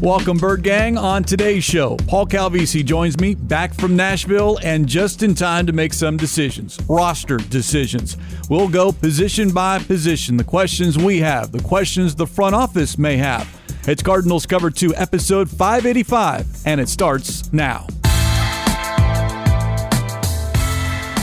[0.00, 0.96] Welcome, Bird Gang.
[0.96, 5.74] On today's show, Paul Calvisi joins me back from Nashville and just in time to
[5.74, 8.16] make some decisions, roster decisions.
[8.48, 13.18] We'll go position by position, the questions we have, the questions the front office may
[13.18, 13.46] have.
[13.86, 17.86] It's Cardinals Cover 2, episode 585, and it starts now.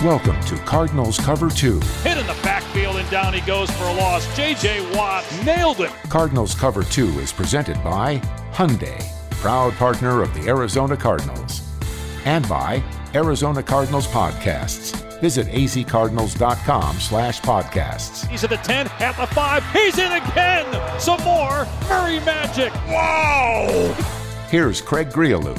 [0.04, 1.80] Welcome to Cardinals Cover 2.
[2.04, 4.28] Hit in the backfield and down he goes for a loss.
[4.38, 4.96] J.J.
[4.96, 5.90] Watt nailed it.
[6.08, 8.20] Cardinals Cover 2 is presented by
[8.54, 11.64] Hyundai, proud partner of the Arizona Cardinals,
[12.26, 12.84] and by
[13.16, 14.96] Arizona Cardinals Podcasts.
[15.20, 18.28] Visit azcardinals.com slash podcasts.
[18.28, 19.74] He's at the 10, at the 5.
[19.74, 21.00] He's in again.
[21.00, 21.66] Some more.
[21.90, 22.72] Murray Magic.
[22.86, 23.96] Wow.
[24.52, 25.58] Here's Craig Grialou.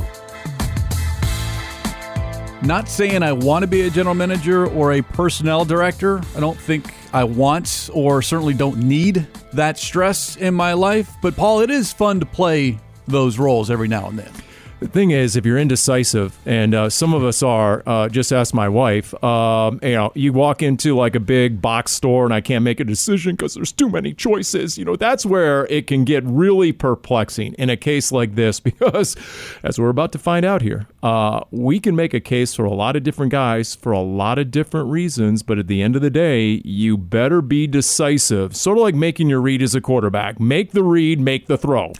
[2.63, 6.21] Not saying I want to be a general manager or a personnel director.
[6.37, 11.09] I don't think I want or certainly don't need that stress in my life.
[11.23, 14.33] But, Paul, it is fun to play those roles every now and then.
[14.81, 18.55] The thing is, if you're indecisive, and uh, some of us are, uh, just ask
[18.55, 19.13] my wife.
[19.25, 22.79] Um, you know, you walk into like a big box store, and I can't make
[22.79, 24.79] a decision because there's too many choices.
[24.79, 29.17] You know, that's where it can get really perplexing in a case like this, because
[29.65, 32.73] as we're about to find out here, uh, we can make a case for a
[32.73, 35.43] lot of different guys for a lot of different reasons.
[35.43, 38.55] But at the end of the day, you better be decisive.
[38.55, 40.39] Sort of like making your read as a quarterback.
[40.39, 41.95] Make the read, make the throw.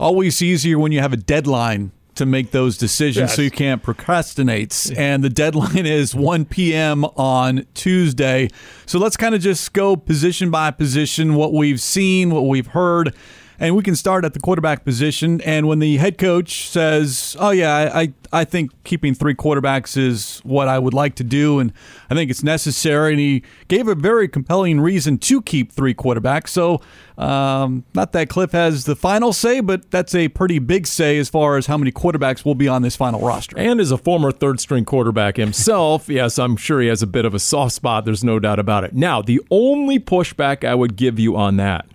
[0.00, 3.36] Always easier when you have a deadline to make those decisions Yes.
[3.36, 4.90] so you can't procrastinate.
[4.96, 7.04] And the deadline is 1 p.m.
[7.16, 8.48] on Tuesday.
[8.86, 13.14] So let's kind of just go position by position, what we've seen, what we've heard.
[13.58, 15.40] And we can start at the quarterback position.
[15.42, 20.40] And when the head coach says, Oh, yeah, I, I, think keeping three quarterbacks is
[20.44, 21.60] what I would like to do.
[21.60, 21.72] And
[22.10, 23.12] I think it's necessary.
[23.12, 26.48] And he gave a very compelling reason to keep three quarterbacks.
[26.48, 26.80] So,
[27.16, 31.28] um, not that Cliff has the final say, but that's a pretty big say as
[31.28, 33.56] far as how many quarterbacks will be on this final roster.
[33.56, 37.24] And as a former third string quarterback himself, yes, I'm sure he has a bit
[37.24, 38.04] of a soft spot.
[38.04, 38.94] There's no doubt about it.
[38.94, 41.86] Now, the only pushback I would give you on that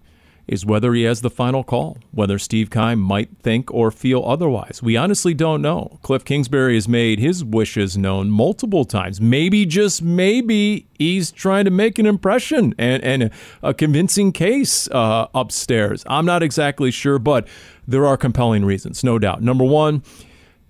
[0.49, 4.81] is whether he has the final call, whether Steve Keim might think or feel otherwise.
[4.83, 5.99] We honestly don't know.
[6.01, 9.21] Cliff Kingsbury has made his wishes known multiple times.
[9.21, 15.27] Maybe, just maybe, he's trying to make an impression and, and a convincing case uh,
[15.33, 16.03] upstairs.
[16.07, 17.47] I'm not exactly sure, but
[17.87, 19.41] there are compelling reasons, no doubt.
[19.41, 20.03] Number one,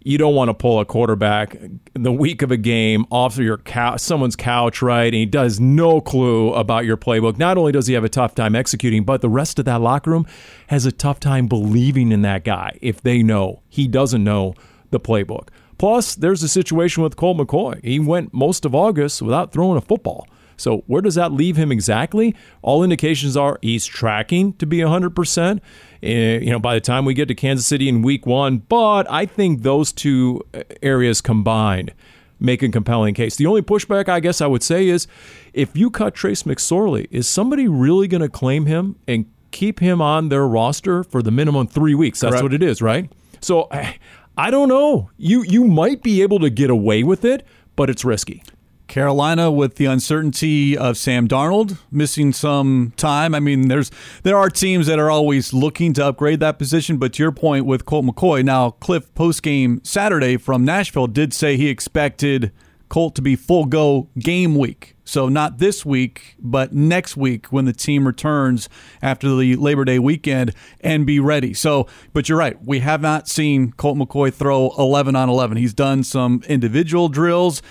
[0.02, 1.58] you don't want to pull a quarterback
[1.94, 3.62] the week of a game off of your
[3.98, 5.08] someone's couch, right?
[5.08, 7.38] And he does no clue about your playbook.
[7.38, 10.12] Not only does he have a tough time executing, but the rest of that locker
[10.12, 10.26] room
[10.68, 14.56] has a tough time believing in that guy if they know he doesn't know
[14.92, 15.50] the playbook.
[15.78, 17.84] Plus, there's a situation with Colt McCoy.
[17.84, 20.28] He went most of August without throwing a football.
[20.60, 22.36] So where does that leave him exactly?
[22.62, 25.60] All indications are he's tracking to be 100%.
[26.04, 29.10] eh, you know, by the time we get to Kansas City in week 1, but
[29.10, 31.94] I think those two eh, areas combined
[32.40, 33.36] make a compelling case.
[33.36, 35.08] The only pushback I guess I would say is
[35.54, 40.02] if you cut Trace McSorley, is somebody really going to claim him and keep him
[40.02, 42.20] on their roster for the minimum 3 weeks?
[42.20, 42.44] That's Correct.
[42.44, 43.12] what it is, right?
[43.42, 43.94] So eh,
[44.38, 45.10] I don't know.
[45.18, 48.42] You you might be able to get away with it, but it's risky.
[48.90, 53.34] Carolina with the uncertainty of Sam Darnold missing some time.
[53.34, 53.92] I mean, there's
[54.24, 57.66] there are teams that are always looking to upgrade that position, but to your point
[57.66, 62.52] with Colt McCoy, now Cliff postgame Saturday from Nashville did say he expected
[62.90, 64.96] Colt to be full go game week.
[65.06, 68.70] So not this week, but next week when the team returns
[69.02, 71.54] after the Labor Day weekend and be ready.
[71.54, 72.64] So, but you're right.
[72.64, 75.58] We have not seen Colt McCoy throw 11 on 11.
[75.58, 77.62] He's done some individual drills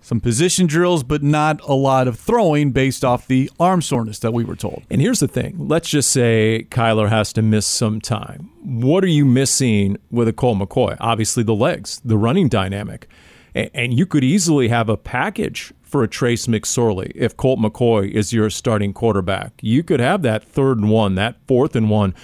[0.00, 4.32] some position drills, but not a lot of throwing based off the arm soreness that
[4.32, 4.84] we were told.
[4.90, 8.50] And here's the thing let's just say Kyler has to miss some time.
[8.62, 10.96] What are you missing with a Colt McCoy?
[11.00, 13.08] Obviously, the legs, the running dynamic.
[13.54, 18.32] And you could easily have a package for a Trace McSorley if Colt McCoy is
[18.32, 19.52] your starting quarterback.
[19.62, 22.14] You could have that third and one, that fourth and one.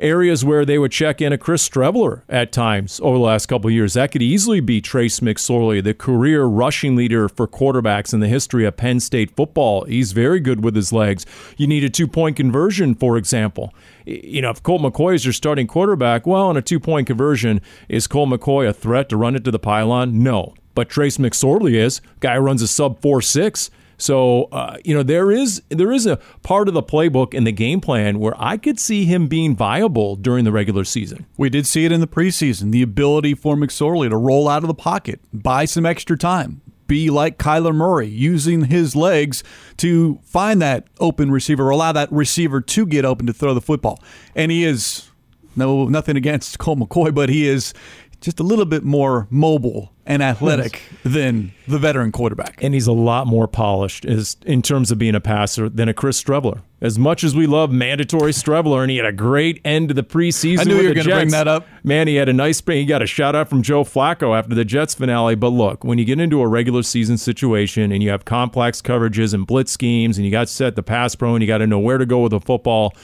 [0.00, 3.68] Areas where they would check in a Chris Streveler at times over the last couple
[3.68, 3.92] of years.
[3.92, 8.64] That could easily be Trace McSorley, the career rushing leader for quarterbacks in the history
[8.64, 9.84] of Penn State football.
[9.84, 11.26] He's very good with his legs.
[11.58, 13.74] You need a two point conversion, for example.
[14.06, 17.60] You know, if Colt McCoy is your starting quarterback, well, on a two point conversion,
[17.88, 20.22] is Colt McCoy a threat to run it to the pylon?
[20.22, 20.54] No.
[20.74, 22.00] But Trace McSorley is.
[22.20, 23.70] Guy runs a sub 4 6.
[24.00, 27.52] So uh, you know there is there is a part of the playbook and the
[27.52, 31.26] game plan where I could see him being viable during the regular season.
[31.36, 34.68] We did see it in the preseason the ability for McSorley to roll out of
[34.68, 39.44] the pocket, buy some extra time, be like Kyler Murray, using his legs
[39.76, 43.60] to find that open receiver, or allow that receiver to get open to throw the
[43.60, 44.02] football.
[44.34, 45.08] And he is
[45.56, 47.74] No, nothing against Colt McCoy, but he is
[48.20, 52.62] just a little bit more mobile and athletic than the veteran quarterback.
[52.62, 55.94] And he's a lot more polished as, in terms of being a passer than a
[55.94, 56.62] Chris Streveler.
[56.80, 60.02] As much as we love mandatory Streveler, and he had a great end to the
[60.02, 60.60] preseason.
[60.60, 61.66] I knew with you were going to bring that up.
[61.84, 62.60] Man, he had a nice.
[62.66, 65.34] He got a shout out from Joe Flacco after the Jets finale.
[65.34, 69.34] But look, when you get into a regular season situation and you have complex coverages
[69.34, 71.66] and blitz schemes, and you got to set the pass pro, and you got to
[71.66, 72.94] know where to go with the football.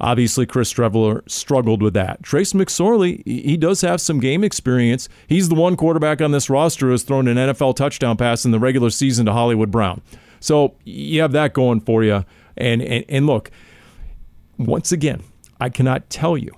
[0.00, 2.22] Obviously, Chris Streveler struggled with that.
[2.22, 5.08] Trace McSorley, he does have some game experience.
[5.26, 8.50] He's the one quarterback on this roster who has thrown an NFL touchdown pass in
[8.50, 10.02] the regular season to Hollywood Brown.
[10.40, 12.24] So you have that going for you.
[12.56, 13.50] And and, and look,
[14.58, 15.22] once again,
[15.60, 16.52] I cannot tell you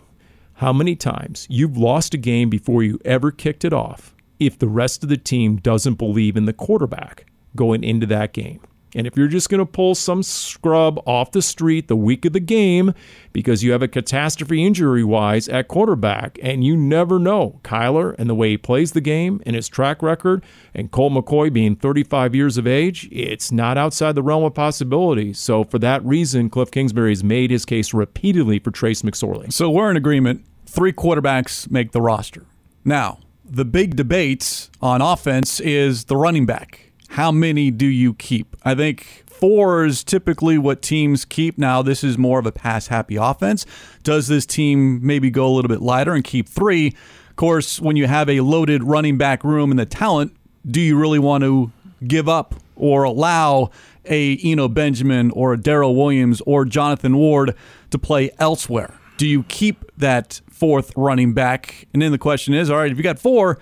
[0.54, 4.68] how many times you've lost a game before you ever kicked it off if the
[4.68, 8.60] rest of the team doesn't believe in the quarterback going into that game.
[8.96, 12.32] And if you're just going to pull some scrub off the street the week of
[12.32, 12.94] the game
[13.34, 18.30] because you have a catastrophe injury wise at quarterback, and you never know Kyler and
[18.30, 20.42] the way he plays the game and his track record,
[20.74, 25.34] and Colt McCoy being 35 years of age, it's not outside the realm of possibility.
[25.34, 29.52] So, for that reason, Cliff Kingsbury has made his case repeatedly for Trace McSorley.
[29.52, 30.44] So we're in agreement.
[30.64, 32.46] Three quarterbacks make the roster.
[32.82, 36.85] Now, the big debate on offense is the running back.
[37.08, 38.56] How many do you keep?
[38.62, 41.58] I think four is typically what teams keep.
[41.58, 43.64] Now, this is more of a pass happy offense.
[44.02, 46.88] Does this team maybe go a little bit lighter and keep three?
[47.30, 50.34] Of course, when you have a loaded running back room and the talent,
[50.68, 51.70] do you really want to
[52.06, 53.70] give up or allow
[54.04, 57.54] a Eno Benjamin or a Darrel Williams or Jonathan Ward
[57.90, 58.94] to play elsewhere?
[59.16, 61.86] Do you keep that fourth running back?
[61.92, 63.58] And then the question is, all right, if you got four,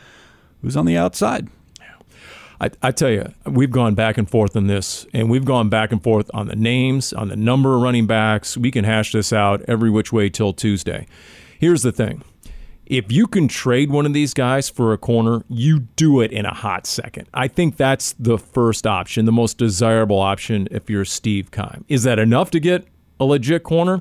[0.62, 1.48] who's on the outside?
[2.64, 5.92] I, I tell you, we've gone back and forth on this, and we've gone back
[5.92, 8.56] and forth on the names, on the number of running backs.
[8.56, 11.06] We can hash this out every which way till Tuesday.
[11.58, 12.24] Here's the thing
[12.86, 16.46] if you can trade one of these guys for a corner, you do it in
[16.46, 17.28] a hot second.
[17.34, 21.84] I think that's the first option, the most desirable option if you're Steve Keim.
[21.88, 22.86] Is that enough to get
[23.20, 24.00] a legit corner?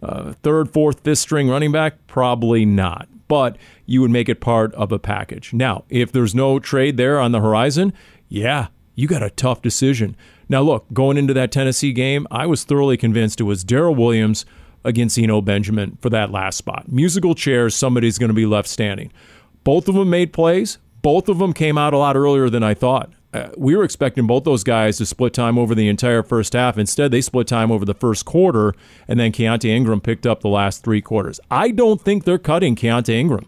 [0.00, 2.06] Uh, third, fourth, fifth string running back?
[2.06, 3.08] Probably not.
[3.28, 3.56] But
[3.86, 5.52] you would make it part of a package.
[5.52, 7.92] Now, if there's no trade there on the horizon,
[8.28, 10.16] yeah, you got a tough decision.
[10.48, 14.46] Now, look, going into that Tennessee game, I was thoroughly convinced it was Darrel Williams
[14.84, 16.90] against Eno Benjamin for that last spot.
[16.90, 19.12] Musical chairs, somebody's going to be left standing.
[19.64, 20.78] Both of them made plays.
[21.02, 23.10] Both of them came out a lot earlier than I thought.
[23.32, 26.78] Uh, we were expecting both those guys to split time over the entire first half.
[26.78, 28.74] Instead, they split time over the first quarter,
[29.08, 31.40] and then Keaontay Ingram picked up the last three quarters.
[31.50, 33.46] I don't think they're cutting Keaontay Ingram.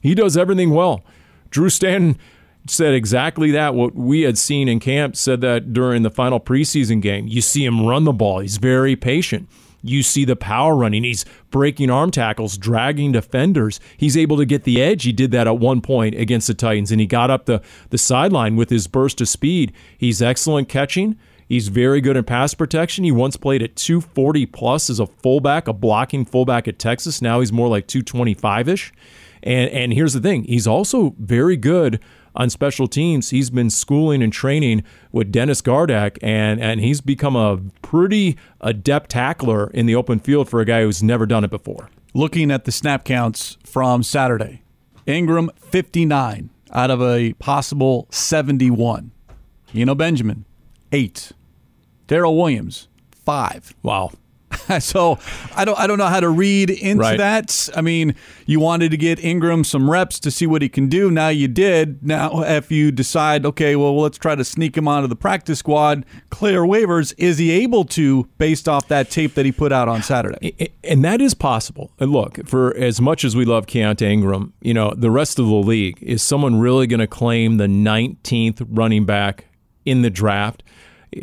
[0.00, 1.02] He does everything well.
[1.50, 2.18] Drew Stanton
[2.66, 3.74] said exactly that.
[3.74, 7.26] What we had seen in camp said that during the final preseason game.
[7.26, 8.40] You see him run the ball.
[8.40, 9.48] He's very patient.
[9.84, 11.04] You see the power running.
[11.04, 13.80] He's breaking arm tackles, dragging defenders.
[13.96, 15.04] He's able to get the edge.
[15.04, 17.98] He did that at one point against the Titans, and he got up the, the
[17.98, 19.72] sideline with his burst of speed.
[19.96, 21.18] He's excellent catching.
[21.46, 23.04] He's very good in pass protection.
[23.04, 27.20] He once played at 240 plus as a fullback, a blocking fullback at Texas.
[27.20, 28.92] Now he's more like 225 ish.
[29.42, 32.00] And and here's the thing, he's also very good
[32.34, 33.30] on special teams.
[33.30, 39.10] He's been schooling and training with Dennis Gardeck, and and he's become a pretty adept
[39.10, 41.90] tackler in the open field for a guy who's never done it before.
[42.14, 44.62] Looking at the snap counts from Saturday,
[45.06, 49.10] Ingram 59 out of a possible 71.
[49.72, 50.44] You know Benjamin
[50.92, 51.32] 8.
[52.06, 52.88] Darrel Williams
[53.24, 53.74] 5.
[53.82, 54.12] Wow.
[54.80, 55.18] so
[55.54, 57.18] I don't I don't know how to read into Right.
[57.18, 57.68] that.
[57.76, 58.14] I mean,
[58.46, 61.10] you wanted to get Ingram some reps to see what he can do.
[61.10, 62.04] Now you did.
[62.06, 66.04] Now if you decide, okay, well let's try to sneak him onto the practice squad,
[66.30, 70.02] clear waivers, is he able to based off that tape that he put out on
[70.02, 70.70] Saturday?
[70.82, 71.90] And that is possible.
[71.98, 75.46] And look, for as much as we love Keaontay Ingram, you know, the rest of
[75.46, 79.46] the league, is someone really going to claim the 19th running back
[79.84, 80.62] in the draft?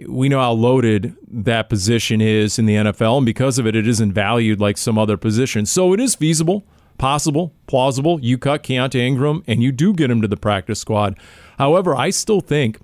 [0.07, 3.87] We know how loaded that position is in the NFL, and because of it, it
[3.87, 5.71] isn't valued like some other positions.
[5.71, 6.65] So it is feasible,
[6.97, 8.19] possible, plausible.
[8.21, 11.17] You cut Keaontay Ingram and you do get him to the practice squad.
[11.57, 12.77] However, I still think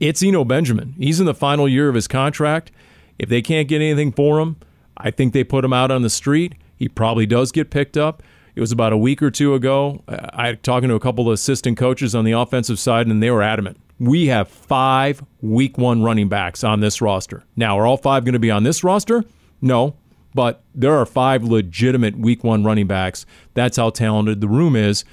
[0.00, 0.94] it's Eno Benjamin.
[0.98, 2.72] He's in the final year of his contract.
[3.18, 4.56] If they can't get anything for him,
[4.96, 6.54] I think they put him out on the street.
[6.76, 8.22] He probably does get picked up.
[8.54, 10.02] It was about a week or two ago.
[10.08, 13.22] Uh, I I talking to a couple of assistant coaches on the offensive side, and
[13.22, 13.78] they were adamant.
[14.00, 17.44] We have five week one running backs on this roster.
[17.54, 19.24] Now, are all five going to be on this roster?
[19.60, 19.94] No,
[20.34, 23.26] but there are five legitimate week one running backs.
[23.52, 25.04] That's how talented the room is.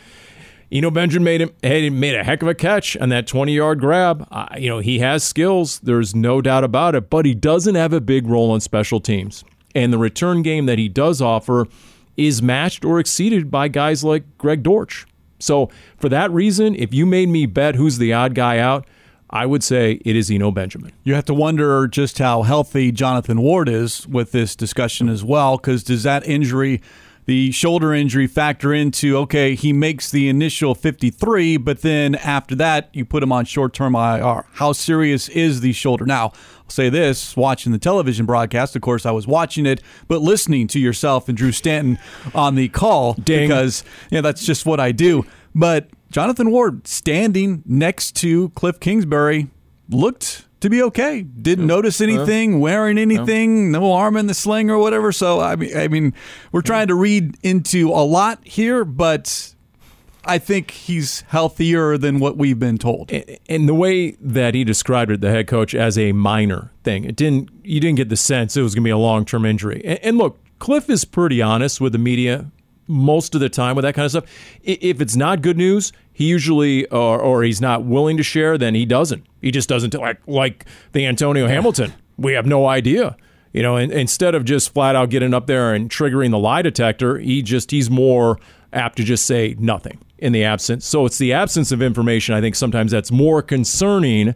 [0.71, 4.27] Eno Benjamin made him made a heck of a catch on that 20 yard grab.
[4.31, 5.79] Uh, you know, he has skills.
[5.79, 9.43] There's no doubt about it, but he doesn't have a big role on special teams.
[9.75, 11.67] And the return game that he does offer
[12.15, 15.05] is matched or exceeded by guys like Greg Dortch.
[15.39, 18.85] So for that reason, if you made me bet who's the odd guy out,
[19.29, 20.93] I would say it is Eno Benjamin.
[21.03, 25.57] You have to wonder just how healthy Jonathan Ward is with this discussion as well,
[25.57, 26.81] because does that injury,
[27.27, 32.89] the shoulder injury, factor into, okay, he makes the initial 53, but then after that,
[32.93, 34.45] you put him on short term IR.
[34.53, 36.05] How serious is the shoulder?
[36.05, 40.21] Now, I'll say this watching the television broadcast, of course, I was watching it, but
[40.21, 41.99] listening to yourself and Drew Stanton
[42.33, 45.25] on the call because yeah, that's just what I do.
[45.53, 49.49] But Jonathan Ward standing next to Cliff Kingsbury
[49.89, 51.21] looked to be okay.
[51.21, 55.11] Didn't notice anything, wearing anything, no arm in the sling or whatever.
[55.11, 56.13] So I mean, I mean,
[56.51, 59.53] we're trying to read into a lot here, but
[60.25, 63.11] I think he's healthier than what we've been told.
[63.47, 67.15] And the way that he described it, the head coach, as a minor thing, it
[67.15, 67.49] didn't.
[67.63, 69.99] You didn't get the sense it was going to be a long term injury.
[70.03, 72.51] And look, Cliff is pretty honest with the media
[72.87, 74.25] most of the time with that kind of stuff.
[74.63, 78.75] If it's not good news, he usually or, or he's not willing to share, then
[78.75, 79.25] he doesn't.
[79.41, 81.93] He just doesn't like like the Antonio Hamilton.
[82.17, 83.15] We have no idea.
[83.53, 86.61] You know, and, instead of just flat out getting up there and triggering the lie
[86.61, 88.39] detector, he just he's more
[88.73, 90.85] apt to just say nothing in the absence.
[90.85, 92.35] So it's the absence of information.
[92.35, 94.35] I think sometimes that's more concerning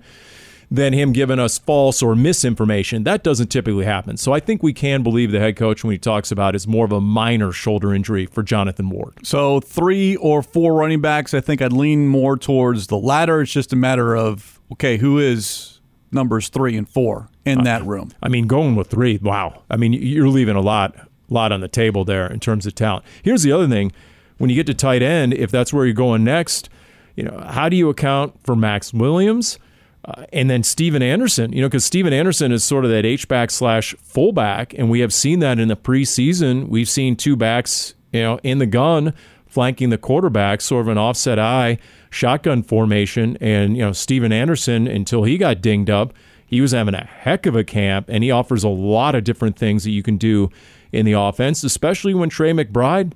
[0.72, 3.04] than him giving us false or misinformation.
[3.04, 4.16] That doesn't typically happen.
[4.16, 6.86] So I think we can believe the head coach when he talks about it's more
[6.86, 9.16] of a minor shoulder injury for Jonathan Ward.
[9.24, 13.42] So three or four running backs, I think I'd lean more towards the latter.
[13.42, 15.82] It's just a matter of okay, who is
[16.14, 18.12] numbers three and four in uh, that room?
[18.24, 19.64] I mean, going with three, wow.
[19.70, 20.96] I mean, you're leaving a lot,
[21.28, 23.06] lot on the table there in terms of talent.
[23.24, 23.92] Here's the other thing:
[24.38, 26.70] when you get to tight end, if that's where you're going next,
[27.18, 29.60] you know, how do you account for Maxx Williams?
[30.04, 33.28] Uh, and then Stephen Anderson, you know, because Stephen Anderson is sort of that H
[33.28, 36.70] back slash fullback, and we have seen that in the preseason.
[36.70, 39.14] We've seen two backs, you know, in the gun
[39.52, 41.78] flanking the quarterback, sort of an offset eye
[42.10, 43.38] shotgun formation.
[43.42, 46.14] And you know, Stephen Anderson, until he got dinged up,
[46.48, 49.58] he was having a heck of a camp, and he offers a lot of different
[49.58, 50.50] things that you can do
[50.92, 53.14] in the offense, especially when Trey McBride,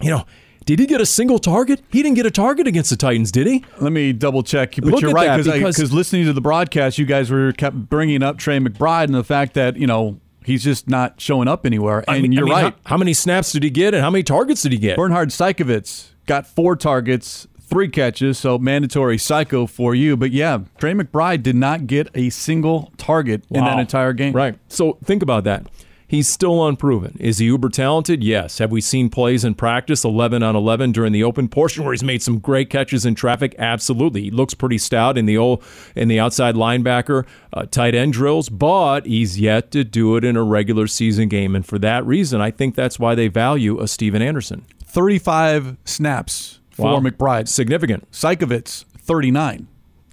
[0.00, 0.24] you know.
[0.66, 1.80] Did he get a single target?
[1.90, 3.64] He didn't get a target against the Titans, did he?
[3.80, 4.74] Let me double check.
[4.74, 8.22] But Look you're right because- because listening to the broadcast, you guys were kept bringing
[8.22, 12.04] up Trey McBride and the fact that you know he's just not showing up anywhere.
[12.08, 12.74] And I mean- you're mean, right.
[12.84, 14.96] How, how many snaps did he get, and how many targets did he get?
[14.96, 20.16] Bernhard Seikovits got four targets, three catches, so mandatory psycho for you.
[20.16, 24.32] But yeah, Trey McBride did not get a single target in that entire game.
[24.32, 24.56] Right.
[24.68, 25.66] So think about that.
[26.08, 27.16] He's still unproven.
[27.18, 28.22] Is he uber talented?
[28.22, 28.58] Yes.
[28.58, 32.04] Have we seen plays in practice 11 on 11 during the open portion where he's
[32.04, 33.56] made some great catches in traffic?
[33.58, 34.22] Absolutely.
[34.22, 35.64] He looks pretty stout in the old
[35.96, 40.36] in the outside linebacker uh, tight end drills, but he's yet to do it in
[40.36, 41.56] a regular season game.
[41.56, 44.64] And for that reason, I think that's why they value a Stephen Anderson.
[44.84, 47.00] 35 snaps for Wow.
[47.00, 47.48] McBride.
[47.48, 48.10] Significant.
[48.12, 49.66] Seikovits, 39.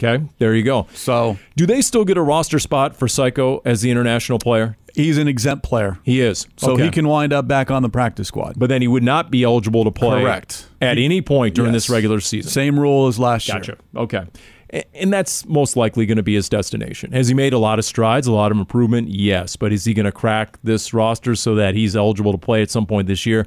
[0.03, 0.24] Okay.
[0.39, 0.88] There you go.
[0.93, 4.77] So Do they still get a roster spot for Psycho as the international player?
[4.95, 5.98] he's an exempt player.
[6.03, 6.45] He is.
[6.55, 6.83] So Okay.
[6.83, 8.53] he can wind up back on the practice squad.
[8.57, 10.67] but then he would not be eligible to play Correct.
[10.81, 11.86] at any point during Yes.
[11.86, 12.51] this regular season.
[12.51, 13.72] Same rule as last Gotcha.
[13.72, 13.77] year.
[13.95, 14.03] Gotcha.
[14.03, 14.81] Okay.
[14.95, 17.12] And that's most likely going to be his destination.
[17.12, 19.10] Has he made a lot of strides, a lot of improvement?
[19.10, 19.55] Yes.
[19.55, 22.69] But is he going to crack this roster so that he's eligible to play at
[22.72, 23.45] some point this year?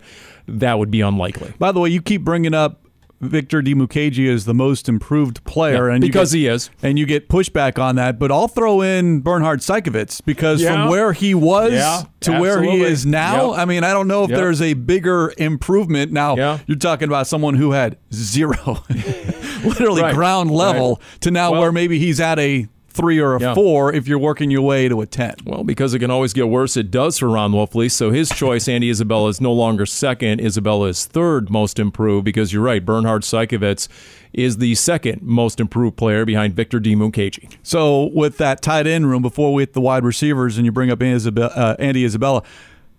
[0.48, 1.52] That would be unlikely.
[1.58, 2.80] By the way, you keep bringing up
[3.20, 6.70] Victor Dimukeje is the most improved player, Yeah, and because get- he is.
[6.82, 8.18] and you get pushback on that.
[8.18, 10.72] But I'll throw in Bernhard Seikovits because Yeah.
[10.72, 13.58] from where he was Yeah, to where he is now, Yep.
[13.60, 14.38] I mean, I don't know if Yep.
[14.38, 16.12] there's a bigger improvement.
[16.12, 18.82] Now you're talking about someone who had zero,
[19.64, 20.14] literally Right.
[20.14, 23.54] ground level, to now Well- where maybe he's at a three or a Yeah.
[23.54, 25.34] four if you're working your way to a ten.
[25.44, 27.90] Well, because it can always get worse, it does for Ron Wolfley.
[27.90, 30.40] So his choice, Andy Isabella, is no longer second.
[30.40, 32.84] Isabella is third most improved because you're right.
[32.84, 33.88] Bernhard Seikovits
[34.32, 37.48] is the second most improved player behind Victor Dimukeje.
[37.62, 40.90] So with that tight end room, before we hit the wide receivers, and you bring
[40.90, 42.42] up Andy Isabella, uh, Andy Isabella,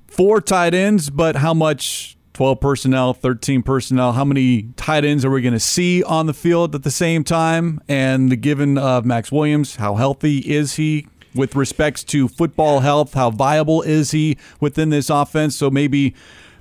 [0.08, 2.17] four tight ends, but how much?
[2.38, 4.12] 12 personnel, 13 personnel.
[4.14, 7.24] How many tight ends are we going to see on the field at the same
[7.24, 7.82] time?
[7.88, 13.16] And the given of Maxx Williams, how healthy is he with respects to football health?
[13.16, 15.56] How viable is he within this offense?
[15.56, 16.14] So maybe,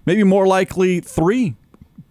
[0.07, 1.57] maybe more likely three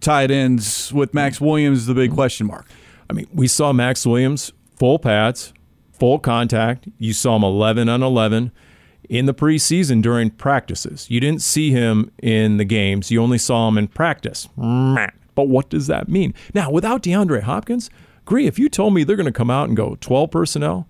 [0.00, 1.46] tight ends with Maxx mm.
[1.46, 2.14] Williams, the big mm.
[2.14, 2.68] question mark.
[3.10, 5.52] I mean, we saw Maxx Williams full pads,
[5.90, 6.86] full contact.
[6.98, 8.52] You saw him 11 on 11
[9.08, 11.06] in the preseason during practices.
[11.10, 14.48] You didn't see him in the games, you only saw him in practice.
[15.34, 16.32] But what does that mean?
[16.54, 17.90] Now, without DeAndre Hopkins,
[18.22, 20.88] agree, if you told me they're going to come out and go 12 personnel,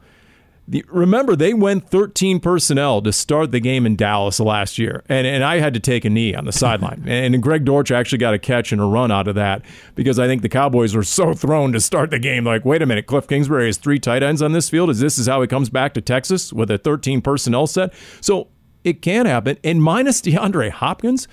[0.68, 5.24] The, remember, they went 13 personnel to start the game in Dallas last year, and,
[5.24, 7.04] and I had to take a knee on the sideline.
[7.06, 9.62] and Greg Dortch actually got a catch and a run out of that
[9.94, 12.44] because I think the Cowboys were so thrown to start the game.
[12.44, 14.90] Like, wait a minute, Cliff Kingsbury has three tight ends on this field.
[14.90, 17.94] Is this is how he comes back to Texas with a 13 personnel set?
[18.20, 18.48] So
[18.82, 19.58] it can happen.
[19.62, 21.28] And minus DeAndre Hopkins,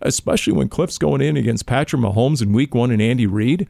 [0.00, 3.68] especially when Cliff's going in against Patrick Mahomes in Week One and Andy Reid.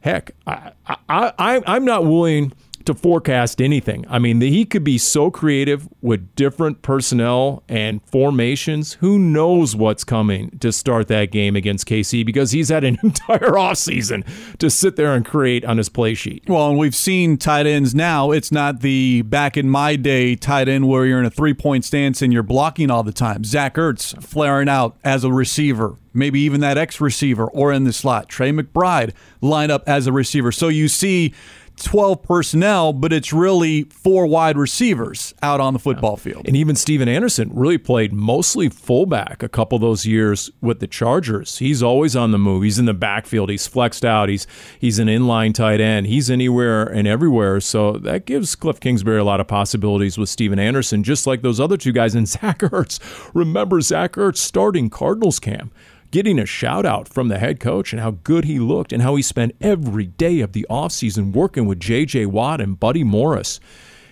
[0.00, 2.52] Heck, I, I, I I'm not willing
[2.86, 4.04] to forecast anything.
[4.08, 8.94] I mean, he could be so creative with different personnel and formations.
[8.94, 13.50] Who knows what's coming to start that game against KC because he's had an entire
[13.50, 14.24] offseason
[14.58, 16.44] to sit there and create on his play sheet.
[16.48, 18.30] Well, and we've seen tight ends now.
[18.30, 21.84] It's not the back in my day tight end where you're in a three point
[21.84, 23.44] stance and you're blocking all the time.
[23.44, 27.92] Zach Ertz flaring out as a receiver maybe even that X receiver or in the
[27.92, 28.28] slot.
[28.28, 29.12] Trey McBride
[29.42, 30.50] line up as a receiver.
[30.50, 31.34] So you see
[31.76, 36.46] 12 personnel, but it's really four wide receivers out on the football field.
[36.46, 40.86] And even Stephen Anderson really played mostly fullback a couple of those years with the
[40.86, 41.58] Chargers.
[41.58, 42.62] He's always on the move.
[42.62, 43.50] He's in the backfield.
[43.50, 44.28] He's flexed out.
[44.28, 44.46] He's
[44.78, 46.06] he's an inline tight end.
[46.06, 47.60] He's anywhere and everywhere.
[47.60, 51.60] So that gives Cliff Kingsbury a lot of possibilities with Stephen Anderson, just like those
[51.60, 52.14] other two guys.
[52.14, 53.00] And Zach Ertz.
[53.34, 55.72] Remember Zach Ertz starting Cardinals camp
[56.16, 59.14] getting a shout out from the head coach and how good he looked and how
[59.16, 62.24] he spent every day of the offseason working with J.J.
[62.24, 63.60] Watt and Buddy Morris.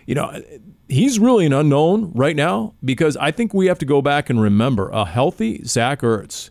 [0.04, 0.38] You know,
[0.87, 4.38] he's really an unknown right now because I think we have to go back and
[4.38, 6.50] remember a healthy Zach Ertz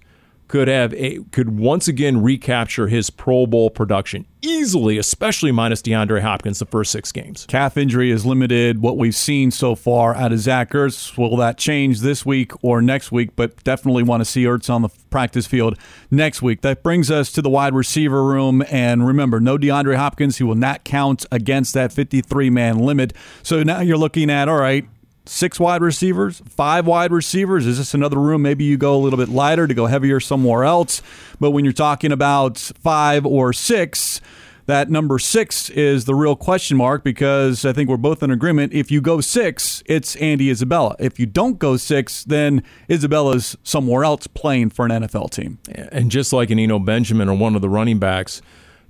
[0.53, 6.21] could have a, could once again recapture his Pro Bowl production easily, especially minus DeAndre
[6.21, 7.47] Hopkins the first six games.
[7.47, 11.17] Calf injury is limited what we've seen so far out of Zach Ertz.
[11.17, 13.35] Will that change this week or next week?
[13.35, 15.75] But definitely want to see Ertz on the practice field
[16.11, 16.61] next week.
[16.61, 18.63] That brings us to the wide receiver room.
[18.69, 20.37] And remember, no DeAndre Hopkins.
[20.37, 23.13] He will not count against that 53 man limit.
[23.41, 24.87] So now you're looking at, all right,
[25.25, 27.65] six wide receivers, five wide receivers?
[27.65, 28.41] Is this another room?
[28.41, 31.01] Maybe you go a little bit lighter to go heavier somewhere else.
[31.39, 34.21] But when you're talking about five or six,
[34.65, 38.73] that number six is the real question mark because I think we're both in agreement.
[38.73, 40.95] If you go six, it's Andy Isabella.
[40.99, 45.59] If you don't go six, then Isabella's somewhere else playing for an NFL team.
[45.91, 48.41] And just like an Eno Benjamin or one of the running backs,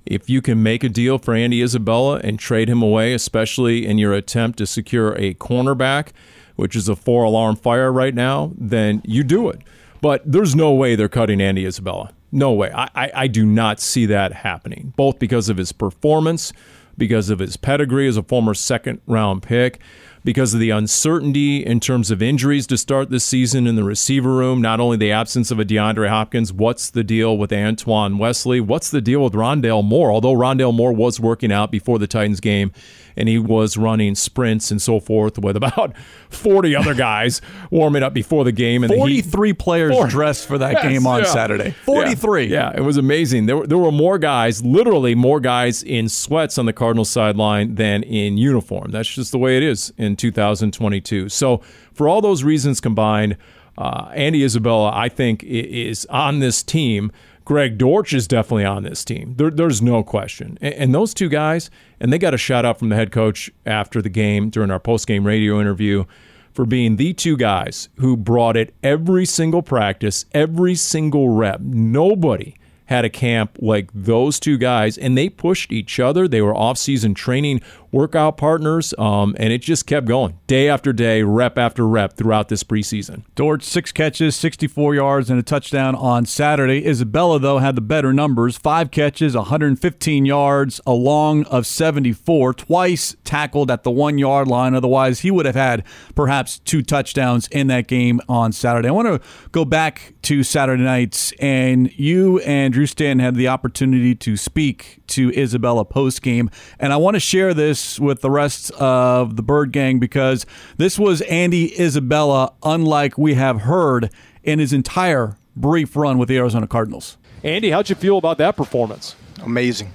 [0.06, 3.98] if you can make a deal for Andy Isabella and trade him away, especially in
[3.98, 6.08] your attempt to secure a cornerback,
[6.56, 9.60] which is a four alarm fire right now, then you do it.
[10.00, 12.12] But there's no way they're cutting Andy Isabella.
[12.30, 12.70] No way.
[12.72, 16.52] I, I, I do not see that happening, both because of his performance,
[16.98, 19.80] because of his pedigree as a former second round pick
[20.24, 24.34] because of the uncertainty in terms of injuries to start this season in the receiver
[24.34, 24.62] room.
[24.62, 28.58] Not only the absence of a DeAndre Hopkins, what's the deal with Antoine Wesley?
[28.58, 30.10] What's the deal with Rondale Moore?
[30.10, 32.72] Although Rondale Moore was working out before the Titans game
[33.16, 35.96] and he was running sprints and so forth with about
[36.30, 38.84] 40 other guys warming up before the game.
[38.84, 40.06] And 43 the players Four.
[40.08, 41.26] dressed for that yes, game on yeah.
[41.26, 41.70] Saturday.
[41.70, 42.46] 43.
[42.46, 43.46] Yeah, yeah, it was amazing.
[43.46, 48.02] There, there were more guys, literally more guys in sweats on the Cardinals sideline than
[48.02, 48.90] in uniform.
[48.90, 51.28] That's just the way it is in 2022.
[51.28, 51.60] So,
[51.92, 53.36] for all those reasons combined,
[53.78, 57.12] uh, Andy Isabella, I think, is on this team
[57.44, 59.34] Greg Dortch is definitely on this team.
[59.36, 60.58] There, there's no question.
[60.60, 63.50] And, and, those two guys, and they got a shout out from the head coach
[63.66, 66.04] after the game during our post game radio interview
[66.52, 71.60] for being the two guys who brought it every single practice, every single rep.
[71.60, 76.28] Nobody had a camp like those two guys, and they pushed each other.
[76.28, 77.60] They were off-season training
[77.94, 82.48] workout partners, um, and it just kept going day after day, rep after rep throughout
[82.48, 83.22] this preseason.
[83.36, 86.86] Dortch, six catches, 64 yards, and a touchdown on Saturday.
[86.86, 93.16] Isabella, though, had the better numbers five catches, 115 yards, a long of 74, twice
[93.24, 94.74] tackled at the one yard line.
[94.74, 95.84] Otherwise, he would have had
[96.16, 98.88] perhaps two touchdowns in that game on Saturday.
[98.88, 103.46] I want to go back to Saturday nights, and you and Drew Stanton had the
[103.46, 108.30] opportunity to speak to Isabella post game, and I want to share this with the
[108.30, 114.10] rest of the Bird Gang because this was Andy Isabella, unlike we have heard
[114.42, 117.16] in his entire brief run with the Arizona Cardinals.
[117.42, 119.16] Andy, how'd you feel about that performance?
[119.42, 119.92] Amazing.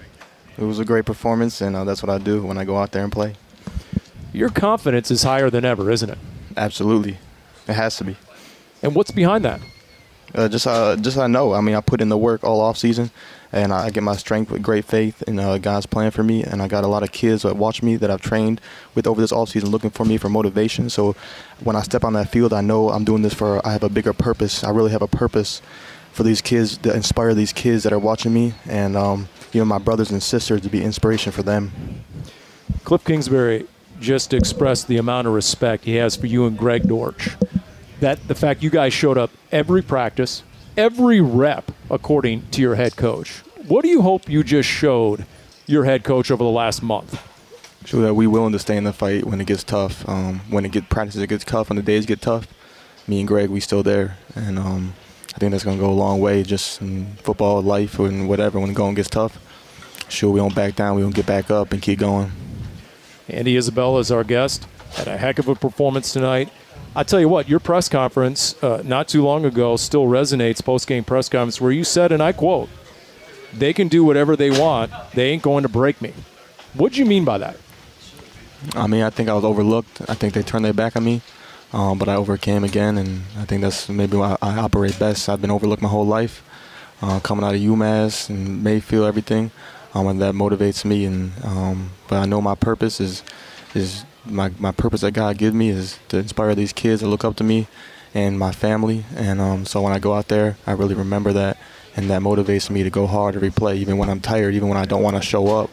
[0.58, 2.92] It was a great performance, and uh, that's what I do when I go out
[2.92, 3.36] there and play.
[4.34, 6.18] Your confidence is higher than ever, isn't it?
[6.58, 7.18] Absolutely.
[7.68, 8.18] It has to be.
[8.84, 9.62] And what's behind that?
[10.36, 11.54] Uh, just, uh, just I know.
[11.54, 13.10] I mean, I put in the work all off season,
[13.52, 16.44] and I get my strength with great faith in uh, God's plan for me.
[16.44, 18.62] And I got a lot of kids that watch me that I've trained
[18.96, 20.90] with over this off season, looking for me for motivation.
[20.90, 21.16] So
[21.64, 23.66] when I step on that field, I know I'm doing this for.
[23.66, 24.64] I have a bigger purpose.
[24.64, 25.62] I really have a purpose
[26.12, 29.66] for these kids to inspire these kids that are watching me, and um, you know
[29.66, 31.72] my brothers and sisters to be inspiration for them.
[32.84, 33.68] Cliff Kingsbury,
[34.00, 37.30] just expressed the amount of respect he has for you and Greg Dortch.
[38.00, 40.44] That the fact you guys showed up every practice,
[40.78, 43.40] every rep, according to your head coach.
[43.68, 45.26] What do you hope you just showed
[45.68, 47.22] your head coach over the last month?
[47.86, 50.08] Show that we willing to stay in the fight when it gets tough.
[50.08, 52.48] Um, when it get practices it gets tough, when the days get tough.
[53.08, 54.94] Me and Greg, we still there, and um,
[55.34, 58.60] I think that's gonna go a long way, just in football, life, and whatever.
[58.60, 59.40] When the going gets tough,
[60.10, 60.96] sure we don't back down.
[60.96, 62.32] We don't get back up and keep going.
[63.28, 64.68] Andy Isabella is our guest.
[64.94, 66.50] Had a heck of a performance tonight.
[67.00, 70.62] I tell you what, your press conference uh, not too long ago still resonates.
[70.62, 72.68] Post game press conference where you said, and I quote,
[73.54, 74.92] "They can do whatever they want.
[75.14, 76.12] They ain't going to break me."
[76.74, 77.56] What do you mean by that?
[78.76, 80.02] I mean, I think I was overlooked.
[80.10, 81.22] I think they turned their back on me,
[81.72, 85.30] um, but I overcame again, and I think that's maybe why I operate best.
[85.30, 86.44] I've been overlooked my whole life,
[87.02, 89.52] uh, coming out of UMass and Mayfield, everything,
[89.94, 91.06] um, and that motivates me.
[91.06, 93.24] And um, but I know my purpose is
[93.74, 97.24] is my my purpose that God gives me is to inspire these kids to look
[97.24, 97.68] up to me
[98.14, 99.06] and my family.
[99.16, 101.58] And um, so when I go out there, I really remember that,
[101.96, 104.78] and that motivates me to go hard every play, even when I'm tired, even when
[104.78, 105.70] I don't want to show up.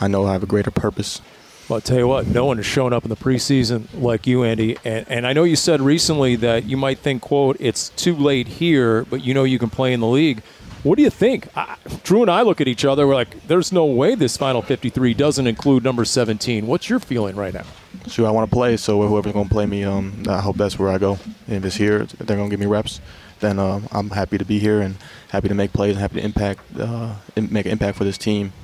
[0.00, 1.20] I know I have a greater purpose.
[1.68, 4.42] Well, I'll tell you what, no one has shown up in the preseason like you,
[4.42, 4.76] Andy.
[4.84, 8.48] And, and I know you said recently that you might think, quote, it's too late
[8.48, 10.42] here, but you know you can play in the league.
[10.82, 11.46] What do you think?
[11.54, 13.06] I, Drew and I look at each other.
[13.06, 16.66] We're like, there's no way this final 53 doesn't include number 17.
[16.66, 17.66] What's your feeling right now?
[18.06, 20.78] Sure, I want to play, so whoever's going to play me, um, I hope that's
[20.78, 21.18] where I go.
[21.46, 23.00] And if it's here, they're going to give me reps,
[23.40, 24.96] then uh, I'm happy to be here and
[25.28, 28.54] happy to make plays and happy to impact, uh, make an impact for this team.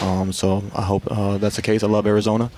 [0.00, 1.82] Um, so I hope uh, that's the case.
[1.82, 2.50] I love Arizona,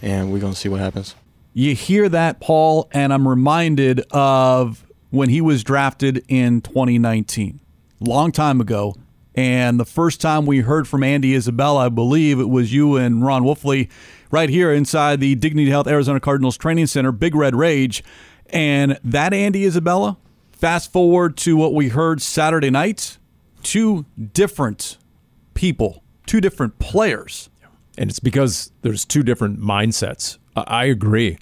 [0.00, 1.14] and we're going to see what happens.
[1.52, 7.60] You hear that, Paul, and I'm reminded of when he was drafted in 2019,
[8.02, 8.94] long time ago.
[9.34, 13.24] And the first time we heard from Andy Isabella, I believe it was you and
[13.24, 13.90] Ron Wolfley
[14.30, 18.04] right here inside the Dignity Health Arizona Cardinals Training Center, Big Red Rage.
[18.50, 20.18] And that Andy Isabella,
[20.50, 23.16] fast forward to what we heard Saturday night,
[23.62, 24.98] two different
[25.54, 27.50] people two different players.
[27.98, 30.38] And it's because there's two different mindsets.
[30.56, 31.38] I agree.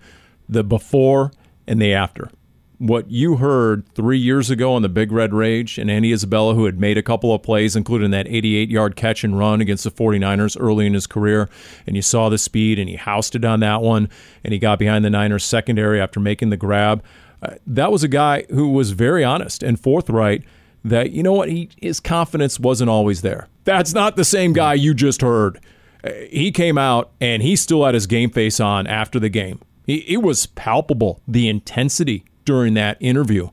[0.49, 1.31] The before
[1.66, 2.31] and the after.
[2.80, 6.64] What you heard three years ago on the Big Red Rage and Andy Isabella, who
[6.64, 9.90] had made a couple of plays, including that 88 yard catch and run against the
[9.90, 11.50] 49ers early in his career,
[11.86, 14.08] and you saw the speed and he housed it on that one,
[14.42, 17.04] and he got behind the Niners secondary after making the grab.
[17.42, 20.42] Uh, that was a guy who was very honest and forthright
[20.82, 23.48] that, you know what, he, his confidence wasn't always there.
[23.64, 25.60] That's not the same guy you just heard.
[26.02, 29.60] Uh, he came out and he still had his game face on after the game.
[29.84, 33.48] He, it was palpable, the intensity during that interview.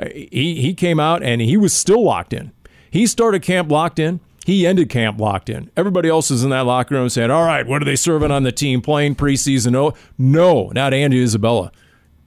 [0.00, 2.50] Uh, he, he came out and he was still locked in.
[2.90, 4.20] He started camp locked in.
[4.46, 5.70] He ended camp locked in.
[5.76, 8.44] Everybody else is in that locker room saying, All right, what are they serving on
[8.44, 8.80] the team?
[8.80, 9.76] Playing preseason?
[9.76, 11.70] Oh, no, not Andy Isabella.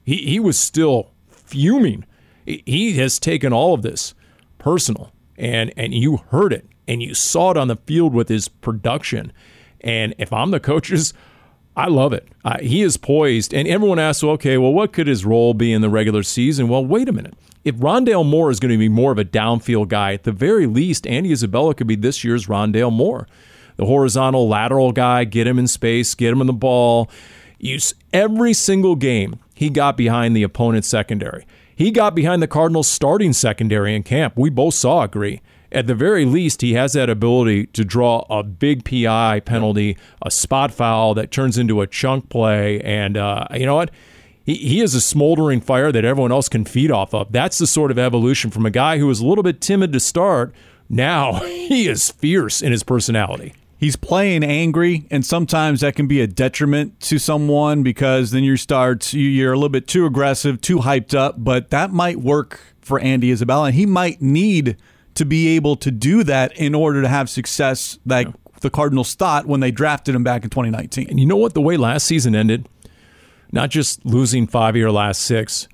[0.04, 2.06] He, he was still fuming.
[2.46, 4.14] He has taken all of this
[4.60, 8.48] personal, and, and you heard it and you saw it on the field with his
[8.48, 9.34] production.
[9.80, 11.16] And if I'm the coaches,
[11.76, 12.28] I love it.
[12.44, 13.54] Uh, he is poised.
[13.54, 16.68] And everyone asks, well, okay, well, what could his role be in the regular season?
[16.68, 17.34] Well, wait a minute.
[17.64, 20.66] If Rondale Moore is going to be more of a downfield guy, at the very
[20.66, 23.28] least, Andy Isabella could be this year's Rondale Moore.
[23.78, 27.10] The horizontal lateral guy, get him in space, get him in the ball.
[27.60, 31.46] Use every single game he got behind the opponent's secondary.
[31.76, 34.34] He got behind the Cardinals starting secondary in camp.
[34.36, 38.44] We both saw agree at the very least, he has that ability to draw a
[38.44, 42.82] big PI penalty, a spot foul that turns into a chunk play.
[42.82, 43.92] And uh, you know what?
[44.44, 47.32] He, he is a smoldering fire that everyone else can feed off of.
[47.32, 50.00] That's the sort of evolution from a guy who was a little bit timid to
[50.00, 50.54] start.
[50.90, 56.22] Now he is fierce in his personality he's playing angry, and sometimes that can be
[56.22, 60.78] a detriment to someone because then you start you're a little bit too aggressive, too
[60.78, 61.44] hyped up.
[61.44, 64.78] But that might work for Andy Isabella, and he might need
[65.16, 68.34] to be able to do that in order to have success like yeah.
[68.62, 71.10] the Cardinals thought when they drafted him back in 2019.
[71.10, 71.54] And you know what?
[71.54, 72.68] The way last season ended,
[73.52, 75.68] not just losing five of your last six,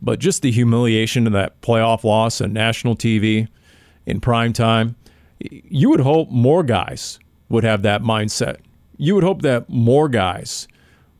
[0.00, 3.48] but just the humiliation of that playoff loss on national TV
[4.04, 4.96] in prime time.
[5.40, 8.58] You would hope more guys would have that mindset.
[8.96, 10.68] You would hope that more guys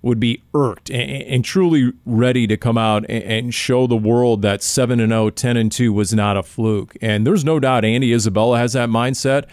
[0.02, 4.42] would be irked and, and, truly ready to come out and, and, show the world
[4.42, 6.96] that 7 and 0, 10 and 2 was not a fluke.
[7.00, 9.44] And there's no doubt Andy Isabella has that mindset.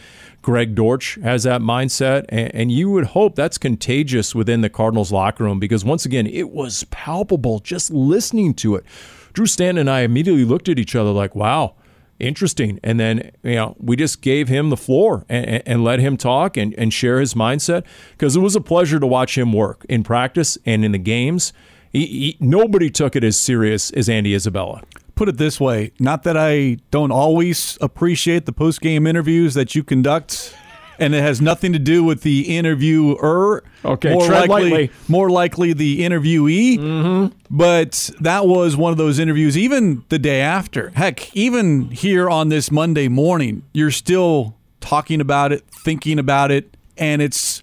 [0.41, 2.25] Greg Dortch has that mindset.
[2.29, 6.25] And, and you would hope that's contagious within the Cardinals locker room because, once again,
[6.25, 8.85] it was palpable just listening to it.
[9.33, 11.75] Drew Stanton and I immediately looked at each other like, wow,
[12.19, 12.79] interesting.
[12.83, 16.57] And then, you know, we just gave him the floor and, and let him talk
[16.57, 20.03] and, and share his mindset because it was a pleasure to watch him work in
[20.03, 21.53] practice and in the games.
[21.91, 24.83] He, he, nobody took it as serious as Andy Isabella.
[25.15, 29.75] Put it this way not that I don't always appreciate the post game interviews that
[29.75, 30.55] you conduct
[30.99, 33.63] and it has nothing to do with the interviewer.
[33.83, 34.91] Okay, more tread likely, lightly.
[35.07, 36.77] more likely the interviewee.
[36.77, 37.37] Mm-hmm.
[37.49, 39.57] But that was one of those interviews.
[39.57, 45.51] Even the day after, heck, even here on this Monday morning, you're still talking about
[45.51, 47.61] it, thinking about it, and it's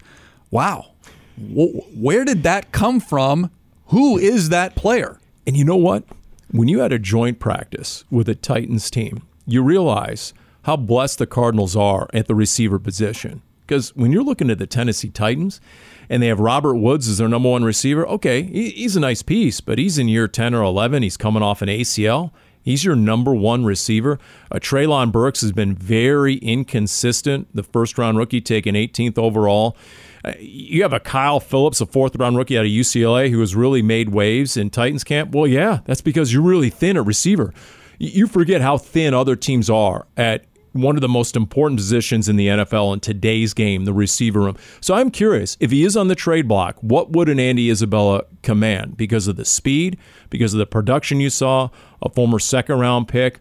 [0.50, 0.92] wow.
[1.38, 3.50] Where did that come from?
[3.88, 5.20] Who is that player?
[5.46, 6.04] And you know what?
[6.50, 10.32] When you had a joint practice with a Titans team, you realize
[10.66, 13.40] how blessed the Cardinals are at the receiver position.
[13.64, 15.60] Because when you're looking at the Tennessee Titans
[16.10, 19.60] and they have Robert Woods as their number one receiver, okay, he's a nice piece,
[19.60, 21.04] but he's in year 10 or 11.
[21.04, 22.32] He's coming off an ACL.
[22.60, 24.18] He's your number one receiver.
[24.50, 27.46] Uh, Treylon Burks has been very inconsistent.
[27.54, 29.76] The first round rookie taken 18th overall.
[30.24, 33.54] Uh, You have a Kyle Phillips, a fourth round rookie out of UCLA, who has
[33.54, 35.32] really made waves in Titans camp.
[35.32, 37.54] Well, yeah, that's because you're really thin at receiver.
[38.00, 40.44] You forget how thin other teams are at
[40.76, 44.56] one of the most important positions in the NFL in today's game, the receiver room.
[44.80, 48.24] So I'm curious if he is on the trade block, what would an Andy Isabella
[48.42, 49.98] command because of the speed,
[50.30, 51.70] because of the production you saw,
[52.02, 53.40] a former second round pick?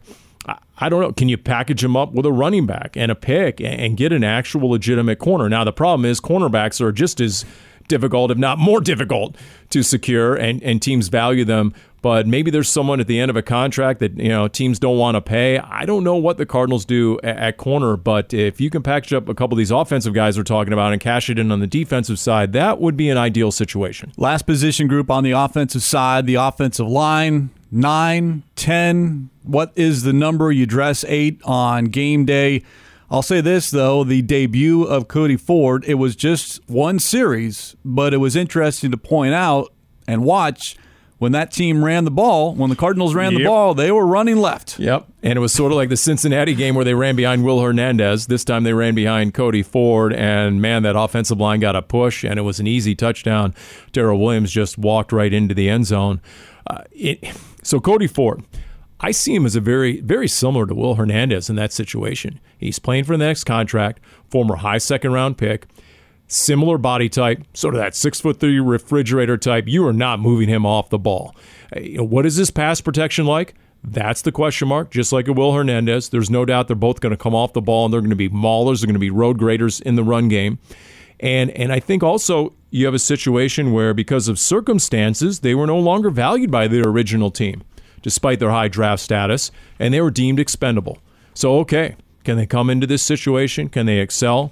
[0.77, 1.11] I- don't know.
[1.11, 4.23] Can you package him up with a running back and a pick and get an
[4.23, 5.49] actual legitimate corner?
[5.49, 7.45] Now, the problem is cornerbacks are just as
[7.87, 9.35] difficult, if not more difficult,
[9.69, 11.73] to secure, and, and teams value them.
[12.05, 14.99] But maybe there's someone at the end of a contract that you know teams don't
[14.99, 15.57] want to pay.
[15.57, 19.11] I don't know what the Cardinals do at, at corner, but if you can package
[19.11, 21.61] up a couple of these offensive guys we're talking about and cash it in on
[21.61, 24.11] the defensive side, that would be an ideal situation.
[24.17, 29.29] Last position group on the offensive side, the offensive line, 9, 10.
[29.41, 32.61] What is the number you dress 8 on game day?
[33.09, 38.13] I'll say this, though the debut of Cody Ford, it was just one series, but
[38.13, 39.73] it was interesting to point out
[40.07, 40.77] and watch
[41.17, 44.37] when that team ran the ball, when the Cardinals ran the ball, they were running
[44.37, 44.77] left.
[44.77, 45.07] Yep.
[45.23, 48.27] And it was sort of like the Cincinnati game where they ran behind Will Hernandez.
[48.27, 50.13] This time they ran behind Cody Ford.
[50.13, 53.55] And man, that offensive line got a push, and it was an easy touchdown.
[53.93, 56.21] Darrel Williams just walked right into the end zone.
[56.67, 57.23] Uh, it,
[57.63, 58.43] so Cody Ford,
[58.99, 62.41] I see him as a very, very similar to Will Hernandez in that situation.
[62.57, 65.67] He's playing for the next contract, former high second round pick
[66.27, 69.65] similar body type, sort of that six foot three refrigerator type.
[69.67, 71.35] You are not moving him off the ball.
[71.75, 73.55] Uh, What is his pass protection like?
[73.83, 74.89] That's the question mark.
[74.89, 77.61] Just like a Will Hernandez, there's no doubt they're both going to come off the
[77.61, 78.81] ball and they're going to be maulers.
[78.81, 80.57] They're going to be road graders in the run game.
[81.19, 85.67] And and I think also you have a situation where because of circumstances, they were
[85.67, 87.63] no longer valued by their original team,
[88.01, 90.97] despite their high draft status, and they were deemed expendable.
[91.33, 93.69] So okay, can they come into this situation?
[93.69, 94.51] Can they excel?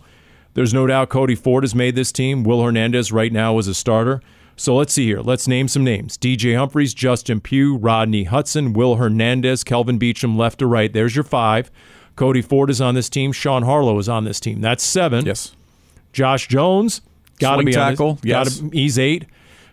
[0.54, 2.44] There's no doubt Cody Ford has made this team.
[2.44, 4.22] Will Hernandez right now is a starter.
[4.56, 5.22] So let's see here.
[5.22, 6.16] Let's name some names.
[6.18, 10.94] DJ Humphries, Justin Pugh, Rodney Hudson, Will Hernandez, Kelvin Beachum, left to right.
[10.94, 11.72] There's your five.
[12.16, 13.32] Cody Ford is on this team.
[13.32, 14.62] Sean Harlow is on this team.
[14.62, 15.26] That's seven.
[15.26, 15.56] Yes.
[16.12, 17.02] Josh Jones,
[17.40, 18.72] got to be tackle, On this, gotta- yes.
[18.72, 19.26] he's eight.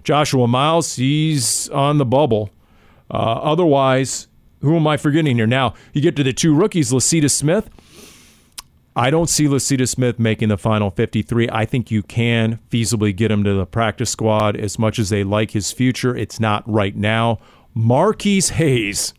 [0.02, 2.48] Joshua Miles, he's on the bubble.
[3.10, 4.28] Uh, otherwise,
[4.62, 5.46] who am I forgetting here?
[5.46, 7.68] Now you get to the two rookies, Lecitus Smith.
[8.96, 11.48] I don't see Lecitus Smith making the final 53.
[11.50, 15.22] I think you can feasibly get him to the practice squad as much as they
[15.22, 16.16] like his future.
[16.16, 17.38] It's not right now.
[17.72, 19.14] Marquis Hayes,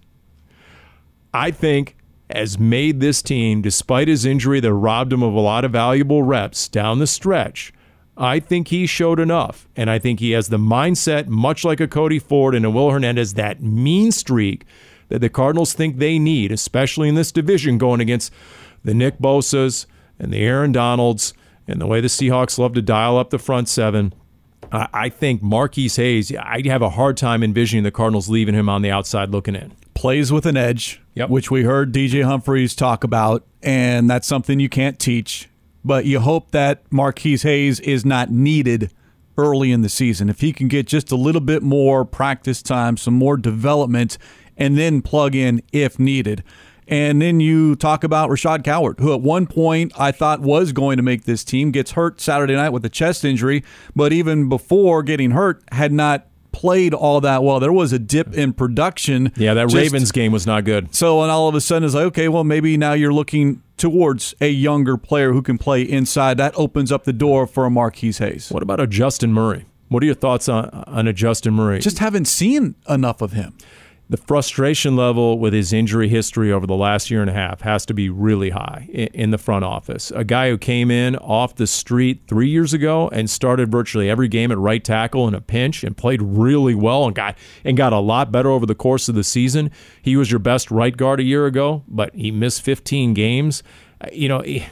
[1.34, 1.96] I think,
[2.30, 6.24] has made this team, despite his injury that robbed him of a lot of valuable
[6.24, 7.74] reps down the stretch.
[8.18, 9.68] I think he showed enough.
[9.76, 12.92] And I think he has the mindset, much like a Cody Ford and a Will
[12.92, 14.66] Hernandez, that mean streak
[15.08, 18.32] that the Cardinals think they need, especially in this division going against
[18.84, 19.86] the Nick Bosas
[20.20, 21.34] and the Aaron Donalds
[21.68, 24.14] and the way the Seahawks love to dial up the front seven.
[24.72, 28.70] I I think Marquis Hayes, I have a hard time envisioning the Cardinals leaving him
[28.70, 29.72] on the outside looking in.
[29.94, 31.30] plays with an edge, Yep.
[31.30, 35.48] which we heard DJ Humphries talk about, and that's something you can't teach.
[35.84, 38.92] But you hope that Marquis Hayes is not needed
[39.38, 40.30] early in the season.
[40.30, 44.18] If he can get just a little bit more practice time, some more development,
[44.58, 46.44] and then plug in if needed.
[46.92, 50.98] And then you talk about Rashaad Coward, who at one point I thought was going
[50.98, 53.64] to make this team, gets hurt Saturday night with a chest injury,
[53.96, 57.62] but even before getting hurt, had not played all that well.
[57.62, 59.32] There was a dip in production.
[59.38, 60.94] Yeah, that Just- Ravens game was not good.
[60.94, 64.36] So, and all of a sudden it's like, okay, well, maybe now you're looking towards
[64.42, 66.38] a younger player who can play inside.
[66.38, 68.52] That opens up the door for a Marquis Hayes.
[68.52, 69.66] What about a Justin Murray?
[69.88, 71.80] What are your thoughts on, on a Justin Murray?
[71.80, 73.58] Just haven't seen enough of him.
[74.12, 77.86] The frustration level with his injury history over the last year and a half has
[77.86, 80.12] to be really high in, the front office.
[80.12, 84.28] A guy who came in off the street three years ago and started virtually every
[84.28, 87.94] game at right tackle in a pinch and played really well and got and got
[87.94, 89.72] a lot better over the course of the season.
[90.02, 93.64] He was your best right guard a year ago, but he missed 15 games.
[94.02, 94.66] Uh, you know, eh,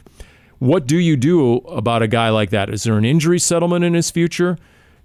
[0.58, 2.70] what do you do about a guy like that?
[2.70, 4.58] Is there an injury settlement in his future?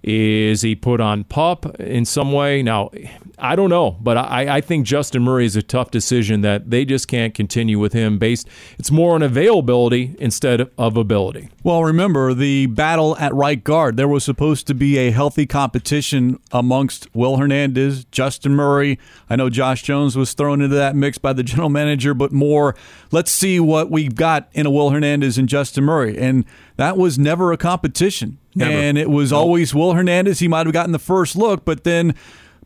[0.03, 2.61] Is he put on pup in some way?
[2.61, 2.91] Now,
[3.39, 6.85] I don't know, but I, I think Justin Murray is a tough decision that they
[6.85, 8.47] just can't continue with him based.
[8.77, 11.49] It's more on availability instead of ability.
[11.63, 13.97] Well, remember the battle at right guard.
[13.97, 18.99] There was supposed to be a healthy competition amongst Will Hernandez, Justin Murray.
[19.29, 22.75] I know Josh Jones was thrown into that mix by the general manager, but more,
[23.11, 26.17] let's see what we've got in a Will Hernandez and Justin Murray.
[26.17, 26.45] And
[26.77, 28.37] that was never a competition.
[28.55, 28.71] Never.
[28.71, 30.39] And it was always Will Hernandez.
[30.39, 32.15] He might have gotten the first look, but then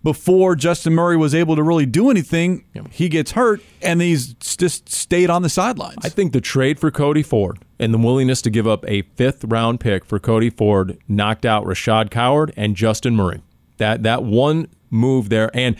[0.04, 4.90] before Justin Murray was able to really do anything, he gets hurt, and he's just
[4.90, 5.98] stayed on the sidelines.
[6.04, 9.44] I think the trade for Cody Ford and the willingness to give up a fifth
[9.44, 13.42] round pick for Cody Ford knocked out Rashaad Coward and Justin Murray.
[13.78, 15.76] That that one move there, and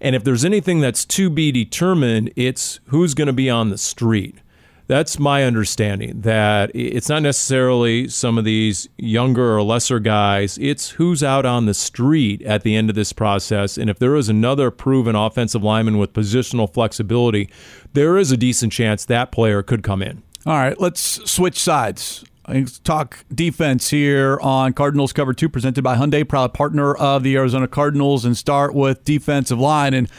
[0.00, 3.78] and if there's anything that's to be determined, it's who's going to be on the
[3.78, 4.36] street.
[4.86, 10.58] That's my understanding that it's not necessarily some of these younger or lesser guys.
[10.60, 13.78] It's who's out on the street at the end of this process.
[13.78, 17.48] And if there is another proven offensive lineman with positional flexibility,
[17.92, 20.22] there is a decent chance that player could come in.
[20.44, 22.24] All right, let's switch sides.
[22.48, 27.36] Let's talk defense here on Cardinals Cover 2, presented by Hyundai, proud partner of the
[27.36, 29.94] Arizona Cardinals, and start with defensive line.
[29.94, 30.10] And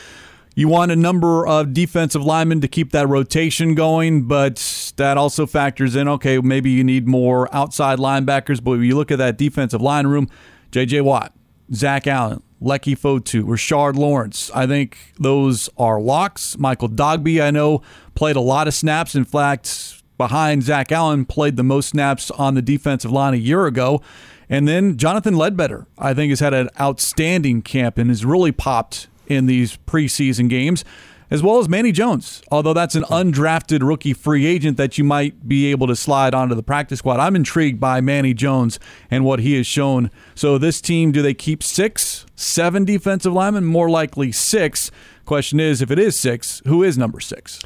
[0.55, 5.45] you want a number of defensive linemen to keep that rotation going, but that also
[5.45, 8.63] factors in okay, maybe you need more outside linebackers.
[8.63, 10.29] But when you look at that defensive line room,
[10.71, 11.01] J.J.
[11.01, 11.33] Watt,
[11.73, 14.51] Zach Allen, Leki Fotu, Rashard Lawrence.
[14.53, 16.57] I think those are locks.
[16.57, 17.81] Michael Dogbe, I know,
[18.15, 19.15] played a lot of snaps.
[19.15, 23.65] In fact, behind Zach Allen, played the most snaps on the defensive line a year
[23.65, 24.01] ago.
[24.49, 29.07] And then Jonathan Ledbetter, I think, has had an outstanding camp and has really popped
[29.27, 30.83] in these preseason games,
[31.29, 32.41] as well as Manny Jones.
[32.51, 36.55] Although that's an undrafted rookie free agent that you might be able to slide onto
[36.55, 37.19] the practice squad.
[37.19, 40.11] I'm intrigued by Manny Jones and what he has shown.
[40.35, 43.65] So, this team, do they keep six, seven defensive linemen?
[43.65, 44.91] More likely six.
[45.25, 47.59] Question is, if it is six, who is number six?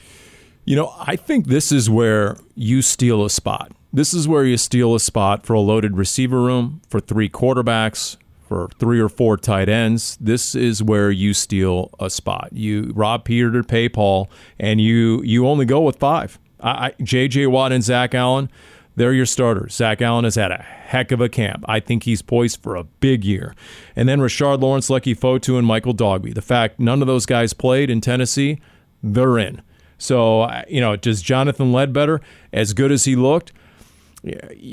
[0.63, 3.71] You know, I think this is where you steal a spot.
[3.93, 8.17] This is where you steal a spot for a loaded receiver room, for three quarterbacks,
[8.47, 12.49] for three or four tight ends, this is where you steal a spot.
[12.51, 14.29] You rob Peter to pay Paul,
[14.60, 16.39] and you you only go with five.
[16.62, 17.47] I, J.J.
[17.47, 18.49] Watt and Zach Allen,
[18.95, 19.75] they're your starters.
[19.75, 21.63] Zach Allen has had a heck of a camp.
[21.67, 23.53] I think he's poised for a big year.
[23.95, 26.33] And then Rashard Lawrence, Leki Fotu, and Michael Dogbe.
[26.33, 28.60] The fact none of those guys played in Tennessee,
[29.03, 29.62] they're in.
[29.99, 33.51] So, you know, does Jonathan Ledbetter, as good as he looked,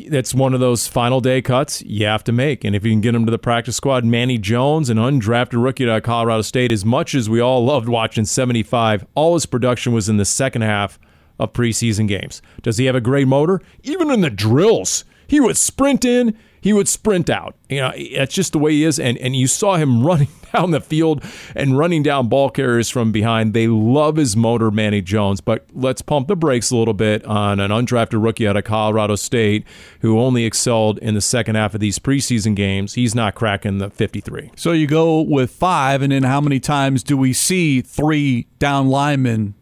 [0.09, 2.65] that's one of those final day cuts you have to make.
[2.65, 5.89] And if you can get him to the practice squad, Manny Jones, an undrafted rookie
[5.89, 10.09] at Colorado State, as much as we all loved watching 75, all his production was
[10.09, 10.99] in the second half
[11.39, 12.41] of preseason games.
[12.63, 13.61] Does he have a great motor?
[13.83, 17.55] Even in the drills, he would sprint in, he would sprint out.
[17.69, 18.99] You know, that's just the way he is.
[18.99, 21.23] And and you saw him running down the field
[21.55, 23.53] and running down ball carriers from behind.
[23.53, 25.43] They love his motor, Manny Jones.
[25.43, 29.15] But let's pump the brakes a little bit on an undrafted rookie out of Colorado
[29.15, 29.67] State
[30.01, 32.95] who only excelled in the second half of these preseason games.
[32.95, 34.53] He's not cracking the 53.
[34.57, 38.89] So you go with five, and then how many times do we see three down
[38.89, 39.53] linemen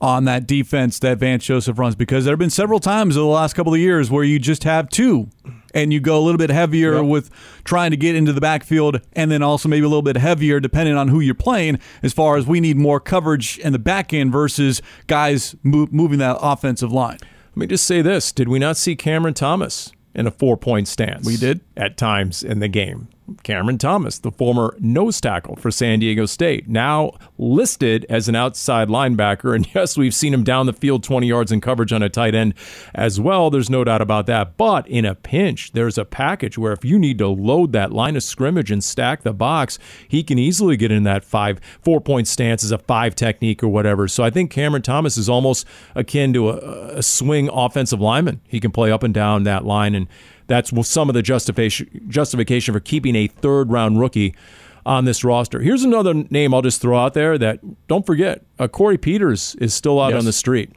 [0.00, 3.30] on that defense that Vance Joseph runs because there have been several times over the
[3.30, 5.28] last couple of years where you just have two
[5.72, 7.04] and you go a little bit heavier yep.
[7.04, 7.30] with
[7.64, 10.96] trying to get into the backfield and then also maybe a little bit heavier depending
[10.96, 14.32] on who you're playing as far as we need more coverage in the back end
[14.32, 17.18] versus guys move, moving that offensive line.
[17.50, 18.32] Let me just say this.
[18.32, 21.24] Did we not see Cameron Thomas in a four point stance?
[21.24, 21.60] We did.
[21.76, 23.08] At times in the game.
[23.42, 28.88] Cameron Thomas, the former nose tackle for San Diego State, now listed as an outside
[28.88, 29.54] linebacker.
[29.54, 32.34] And yes, we've seen him down the field 20 yards in coverage on a tight
[32.34, 32.54] end
[32.94, 33.50] as well.
[33.50, 34.56] There's no doubt about that.
[34.56, 38.16] But in a pinch, there's a package where if you need to load that line
[38.16, 42.28] of scrimmage and stack the box, he can easily get in that five, four point
[42.28, 44.06] stance as a five technique or whatever.
[44.06, 48.40] So I think Cameron Thomas is almost akin to a, a swing offensive lineman.
[48.46, 50.08] He can play up and down that line and
[50.46, 54.34] that's some of the justification justification for keeping a third round rookie
[54.86, 55.60] on this roster.
[55.60, 58.44] Here's another name I'll just throw out there that don't forget.
[58.58, 60.18] Uh, Corey Peters is still out yes.
[60.18, 60.70] on the street.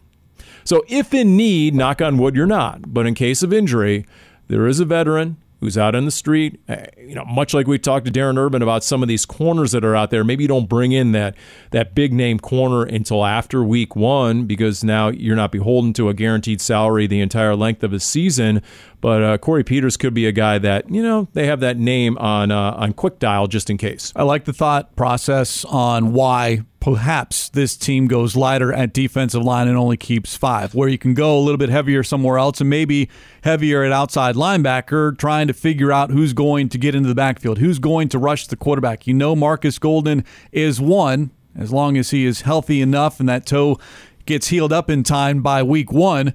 [0.63, 2.93] So if in need, knock on wood, you're not.
[2.93, 4.05] But in case of injury,
[4.47, 6.59] there is a veteran who's out in the street.
[6.69, 9.71] Uh, you know, much like we talked to Darren Urban about some of these corners
[9.71, 10.23] that are out there.
[10.23, 11.35] Maybe you don't bring in that
[11.71, 16.13] that big name corner until after week one because now you're not beholden to a
[16.13, 18.61] guaranteed salary the entire length of a season.
[19.01, 22.17] But uh, Corey Peters could be a guy that you know they have that name
[22.17, 24.11] on uh, on quick dial just in case.
[24.15, 29.67] I like the thought process on why perhaps this team goes lighter at defensive line
[29.67, 32.69] and only keeps five, where you can go a little bit heavier somewhere else and
[32.69, 33.09] maybe
[33.43, 37.57] heavier at outside linebacker, trying to figure out who's going to get into the backfield,
[37.57, 39.05] who's going to rush the quarterback.
[39.05, 40.23] You know, Marcus Golden
[40.53, 43.77] is one as long as he is healthy enough and that toe
[44.25, 46.33] gets healed up in time by week one.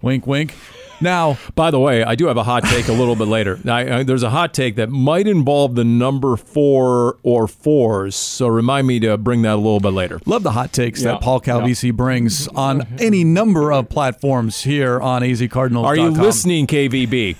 [0.00, 0.54] Wink, wink.
[1.02, 3.58] Now, by the way, I do have a hot take a little bit later.
[3.66, 8.16] I, I, there's a hot take that might involve the number four or fours.
[8.16, 10.20] So remind me to bring that a little bit later.
[10.26, 11.12] Love the hot takes yeah.
[11.12, 11.92] that Paul Calvisi yeah.
[11.92, 15.86] brings on any number of platforms here on AZ Cardinals.
[15.86, 17.36] Are you listening, KVB?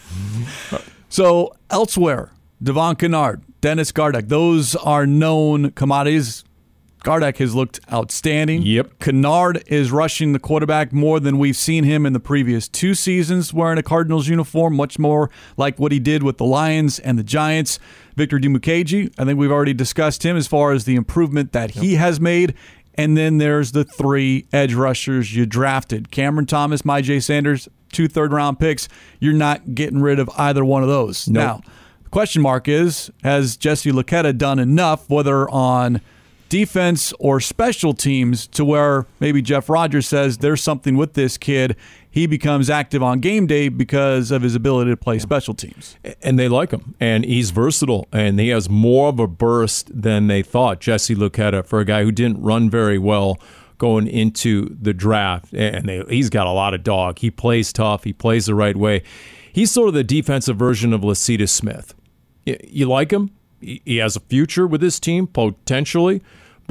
[1.09, 2.33] so elsewhere,
[2.63, 6.45] Devon Kennard, Dennis Gardeck, those are known commodities
[7.03, 8.63] Gardeck has looked outstanding.
[8.63, 9.01] Yep.
[9.01, 13.53] Kennard is rushing the quarterback more than we've seen him in the previous two seasons
[13.53, 17.25] wearing a Cardinals uniform, much more like what he did with the Lions and the
[17.25, 17.79] Giants.
[18.15, 21.95] Victor Dimukeje, I think we've already discussed him as far as the improvement that he
[21.95, 22.55] has made.
[22.95, 28.33] And then there's the three edge rushers you drafted Cameron Thomas, Myjai Sanders, two third
[28.33, 28.89] round picks.
[29.19, 31.27] You're not getting rid of either one of those.
[31.27, 31.43] Nope.
[31.43, 31.73] Now,
[32.05, 36.01] the question mark is has Jesse Luketa done enough, whether on
[36.53, 41.77] defense or special teams to where maybe Jeff Rogers says there's something with this kid.
[42.11, 45.97] He becomes active on game day because of his ability to play special teams.
[46.21, 46.95] And they like him.
[47.01, 48.07] And he's versatile.
[48.13, 52.03] And he has more of a burst than they thought, Jesse Luketa, for a guy
[52.03, 53.39] who didn't run very well
[53.79, 55.55] going into the draft.
[55.55, 57.21] And they, he's got a lot of dog.
[57.21, 59.05] He plays tough, he plays the right way.
[59.55, 61.95] He's sort of the defensive version of Lecitus Smith.
[62.45, 63.31] You like him?
[63.63, 66.21] He has a future with this team, potentially.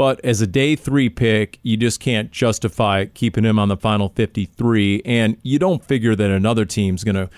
[0.01, 4.09] But as a day three pick, you just can't justify keeping him on the final
[4.09, 5.03] 53.
[5.05, 7.29] And you don't figure that another team's going to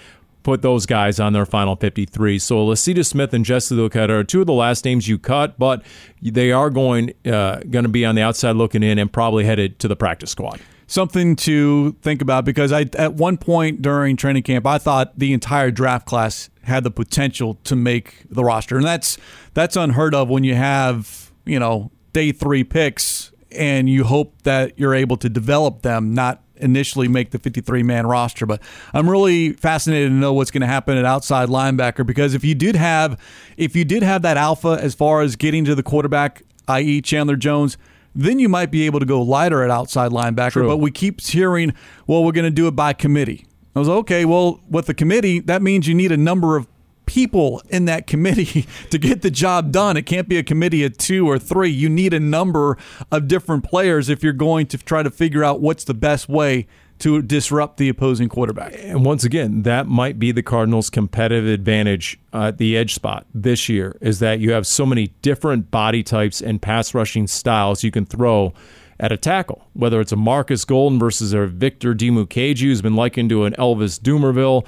[0.44, 2.40] put those guys on their final 53.
[2.40, 5.84] So Lecitus Smith and Jesse Luketa are two of the last names you cut, but
[6.22, 9.78] they are going uh, going to be on the outside looking in and probably headed
[9.80, 10.62] to the practice squad.
[10.88, 15.34] Something to think about because I at one point during training camp I thought the
[15.34, 19.18] entire draft class had the potential to make the roster, and that's
[19.54, 24.78] that's unheard of when you have you know day three picks and you hope that
[24.80, 28.46] you're able to develop them, not initially make the 53 man roster.
[28.46, 28.62] But
[28.94, 32.56] I'm really fascinated to know what's going to happen at outside linebacker because if you
[32.56, 33.20] did have
[33.58, 37.02] if you did have that alpha as far as getting to the quarterback, i.e.
[37.02, 37.78] Chandler Jones,
[38.16, 40.52] then you might be able to go lighter at outside linebacker.
[40.52, 40.68] True.
[40.68, 41.74] But we keep hearing,
[42.08, 43.46] well, we're going to do it by committee.
[43.76, 44.24] I was okay.
[44.24, 46.68] Well, with the committee, that means you need a number of
[47.14, 49.96] people in that committee to get the job done.
[49.96, 51.70] It can't be a committee of two or three.
[51.70, 52.76] You need a number
[53.12, 56.66] of different players if you're going to try to figure out what's the best way
[57.00, 58.74] to disrupt the opposing quarterback.
[58.78, 63.28] And once again, that might be the Cardinals' competitive advantage uh, at the edge spot
[63.34, 67.84] this year is that you have so many different body types and pass rushing styles
[67.84, 68.54] you can throw
[69.00, 73.30] at a tackle, whether it's a Marcus Golden versus a Victor Dimukeje, who's been likened
[73.30, 74.66] to an Elvis Dumervil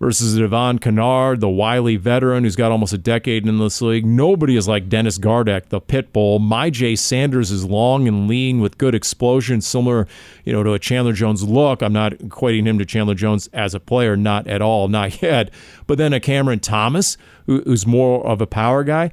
[0.00, 4.06] versus Devon Kennard, the wily veteran who's got almost a decade in this league.
[4.06, 6.38] Nobody is like Dennis Gardeck, the pit bull.
[6.38, 10.06] Myjai Sanders is long and lean with good explosion, similar,
[10.44, 11.82] you know, to a Chandler Jones look.
[11.82, 15.50] I'm not equating him to Chandler Jones as a player, not at all, not yet.
[15.86, 19.10] But then a Cameron Thomas, who's more of a power guy.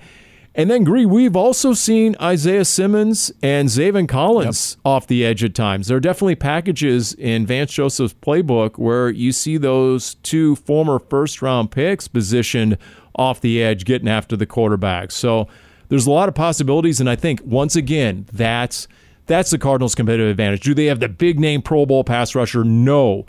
[0.58, 4.86] And then, Gree, we've also seen Isaiah Simmons and Zaven Collins yep.
[4.86, 5.88] off the edge at times.
[5.88, 11.42] There are definitely packages in Vance Joseph's playbook where you see those two former first
[11.42, 12.78] round picks positioned
[13.16, 15.12] off the edge, getting after the quarterback.
[15.12, 15.50] So
[15.90, 17.02] there's a lot of possibilities.
[17.02, 18.88] And I think, once again, that's.
[19.28, 20.62] That's the Cardinals' competitive advantage.
[20.62, 22.64] Do they have the big name Pro Bowl pass rusher?
[22.64, 23.26] No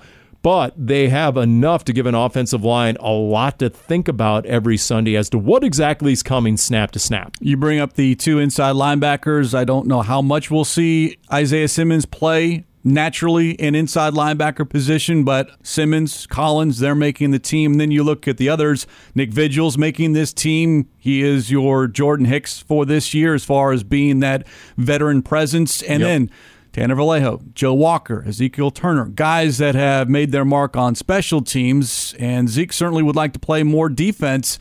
[0.47, 4.77] but they have enough to give an offensive line a lot to think about every
[4.77, 7.35] Sunday as to what exactly is coming snap to snap.
[7.41, 9.55] You bring up the two inside linebackers.
[9.55, 15.25] I don't know how much we'll see Isaiah Simmons play naturally in inside linebacker position,
[15.25, 17.73] but Simmons, Collins, they're making the team.
[17.73, 18.87] And then you look at the others.
[19.17, 20.89] Nick Vigil's making this team.
[20.97, 25.83] He is your Jordan Hicks for this year as far as being that veteran presence.
[25.83, 26.09] And yep.
[26.09, 26.31] then
[26.77, 32.15] Tanner Vallejo, Joe Walker, Ezekiel Turner, guys that have made their mark on special teams.
[32.19, 34.59] And Zeke certainly would like to play more defense.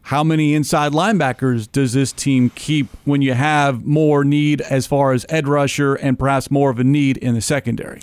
[0.00, 5.12] How many inside linebackers does this team keep when you have more need as far
[5.12, 8.00] as edge rusher and perhaps more of a need in the secondary?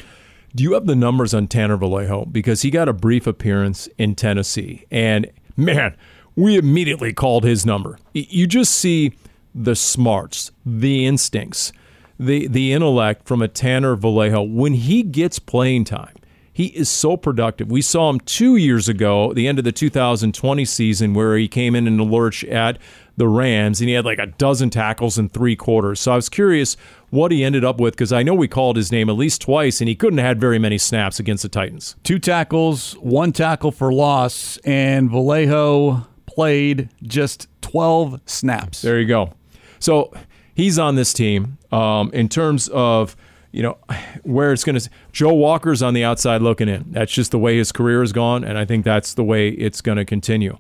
[0.54, 2.26] Do you have the numbers on Tanner Vallejo?
[2.26, 4.86] Because he got a brief appearance in Tennessee.
[4.91, 5.26] And
[5.58, 5.95] man,
[6.36, 7.97] we immediately called his number.
[8.14, 9.14] You just see
[9.56, 11.74] the smarts, the instincts,
[12.20, 16.15] the the intellect from a Tanner Vallejo when he gets playing time.
[16.51, 17.72] He is so productive.
[17.72, 21.74] We saw him two years ago, the end of the 2020 season, where he came
[21.74, 22.78] in in the lurch at
[23.15, 26.01] the Rams and he had like a dozen tackles in three quarters.
[26.01, 26.76] So I was curious
[27.11, 29.80] what he ended up with because I know we called his name at least twice
[29.80, 31.95] and he couldn't have had very many snaps against the Titans.
[32.03, 38.82] Two tackles, one tackle for loss, and Vallejo played just 12 snaps.
[38.82, 39.34] There you go.
[39.80, 40.13] So
[40.60, 41.57] he's on this team.
[41.72, 43.16] Um, in terms of
[43.51, 43.78] you know
[44.24, 46.86] where it's going to, Joe Walker's on the outside looking in.
[46.91, 49.82] That's just the way his career has gone, and I think that's the way it's
[49.82, 50.57] going to continue.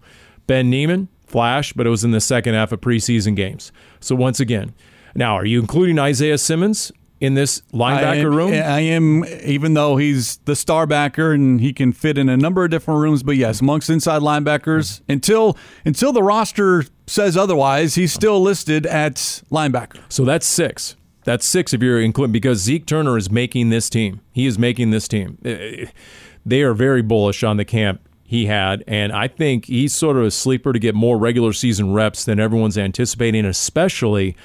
[0.47, 3.71] Ben Niemann flash, but it was in the second half of preseason games.
[3.99, 4.73] So once again,
[5.13, 6.91] now are you including Isaiah Simmons?
[7.19, 8.53] In this linebacker I am, room?
[8.53, 12.63] I am, even though he's the star backer and he can fit in a number
[12.63, 13.23] of different rooms.
[13.23, 19.15] But yes, amongst inside linebackers, until until the roster says otherwise, he's still listed at
[19.51, 19.99] linebacker.
[20.09, 20.95] So that's six.
[21.23, 24.21] That's six if you're including because Zeke Turner is making this team.
[24.31, 25.37] He is making this team.
[25.43, 25.85] Eh, eh,
[26.45, 30.23] they are very bullish on the camp he had, and I think he's sort of
[30.23, 34.35] a sleeper to get more regular season reps than everyone's anticipating, especially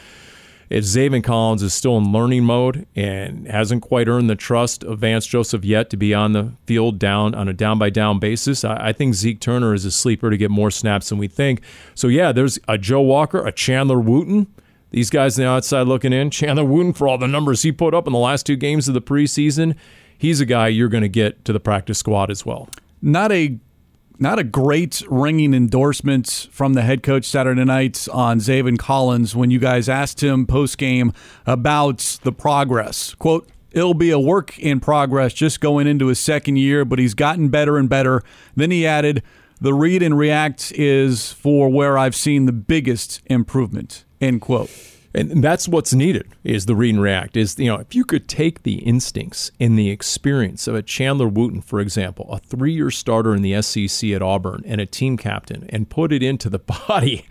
[0.71, 5.01] if Zaven Collins is still in learning mode and hasn't quite earned the trust of
[5.01, 8.65] Vance Joseph yet to be on the field down on a down by down basis,
[8.65, 11.61] I, I, think Zeke Turner is a sleeper to get more snaps than we think.
[11.95, 14.47] So yeah, there's a Joe Walker, a Chandler Wooten.
[14.91, 16.31] These guys on the outside looking in.
[16.31, 18.95] Chandler Wooten, for all the numbers he put up in the last two games of
[18.95, 19.77] the preseason,
[20.17, 22.69] he's a guy you're going to get to the practice squad as well.
[23.03, 23.59] Not a
[24.19, 29.51] not a great ringing endorsement from the head coach Saturday night on Zaven Collins when
[29.51, 31.13] you guys asked him post game
[31.47, 33.15] about the progress.
[33.15, 37.15] Quote, it'll be a work in progress just going into his second year, but he's
[37.15, 38.23] gotten better and better.
[38.55, 39.23] Then he added,
[39.61, 44.71] the read and react is for where I've seen the biggest improvement, end quote.
[45.15, 47.37] And that's what's needed is the read and react.
[47.37, 51.29] Is you know if you could take the instincts and the experience of a Chandler
[51.29, 55.67] Wooten, for example, a three-year starter in the SEC at Auburn and a team captain,
[55.71, 56.59] and put it into the
[56.89, 57.27] body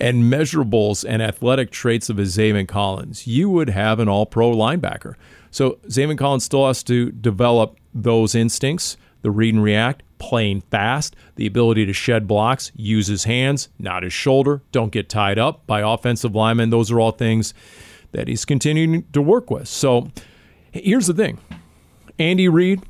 [0.00, 5.14] and measurables and athletic traits of a Zaven Collins, you would have an All-Pro linebacker.
[5.50, 11.16] So Zaven Collins still has to develop those instincts, the read and react, playing fast,
[11.36, 15.66] the ability to shed blocks, use his hands, not his shoulder, don't get tied up
[15.66, 16.68] by offensive linemen.
[16.68, 17.54] Those are all things
[18.12, 19.66] that he's continuing to work with.
[19.66, 20.10] So
[20.72, 21.38] here's the thing
[22.18, 22.82] Andy Reid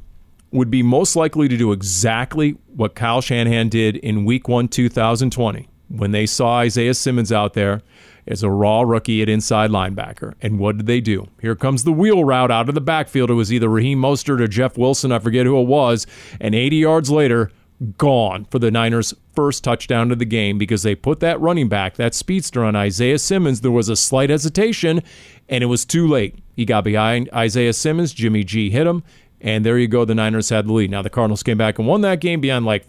[0.51, 5.69] would be most likely to do exactly what Kyle Shanahan did in week one, 2020,
[5.97, 7.83] when they saw Isaiah Simmons out there
[8.27, 10.35] as a raw rookie at inside linebacker.
[10.41, 11.29] And what did they do?
[11.41, 13.31] Here comes the wheel route out of the backfield.
[13.31, 15.13] It was either Raheem Mostert or Jeff Wilson.
[15.13, 16.07] I forget who it was.
[16.41, 17.51] And 80 yards later,
[17.99, 21.97] gone for the Niners' first touchdown of the game because they put that running back,
[21.97, 23.61] that speedster on Isaiah Simmons.
[23.61, 25.03] There was a slight hesitation,
[25.49, 26.39] and it was too late.
[26.55, 28.13] He got behind Isaiah Simmons.
[28.13, 29.03] Jimmy G hit him,
[29.41, 30.05] and there you go.
[30.05, 30.91] The Niners had the lead.
[30.91, 32.85] Now, the Cardinals came back and won that game beyond like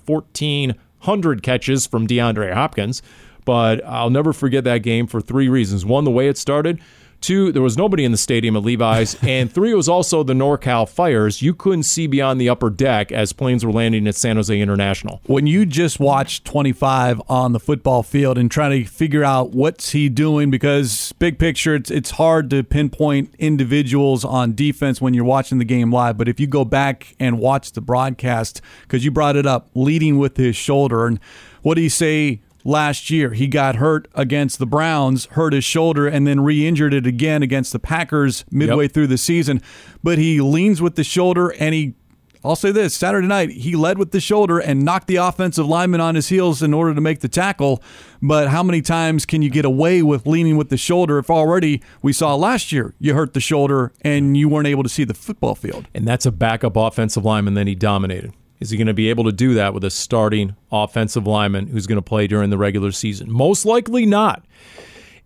[1.05, 3.01] 1,400 catches from DeAndre Hopkins.
[3.45, 5.85] But I'll never forget that game for three reasons.
[5.85, 6.79] One, the way it started.
[7.25, 9.17] Two, there was nobody in the stadium at Levi's.
[9.25, 11.41] And three, it was also the NorCal fires.
[11.41, 15.21] You couldn't see beyond the upper deck as planes were landing at San Jose International.
[15.25, 19.89] When you just watch 25 on the football field and trying to figure out what's
[19.89, 25.25] he doing, because big picture, it's, it's hard to pinpoint individuals on defense when you're
[25.25, 26.19] watching the game live.
[26.19, 30.19] But if you go back and watch the broadcast, because you brought it up, leading
[30.19, 31.19] with his shoulder, and
[31.63, 33.31] what do you say last year.
[33.31, 37.41] He got hurt against the Browns, hurt his shoulder, and then re injured it again
[37.43, 38.93] against the Packers midway yep.
[38.93, 39.61] through the season.
[40.03, 41.93] But he leans with the shoulder and he.
[42.43, 45.99] I'll say this Saturday night, he led with the shoulder and knocked the offensive lineman
[45.99, 47.81] on his heels in order to make the tackle.
[48.21, 51.81] But how many times can you get away with leaning with the shoulder if already
[52.03, 55.15] we saw last year you hurt the shoulder and you weren't able to see the
[55.15, 55.87] football field?
[55.95, 58.31] And that's a backup offensive lineman that he dominated.
[58.59, 61.87] Is he going to be able to do that with a starting offensive lineman who's
[61.87, 63.31] going to play during the regular season?
[63.31, 64.45] Most likely not.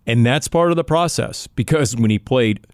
[0.06, 2.66] And that's part of the process because when he played,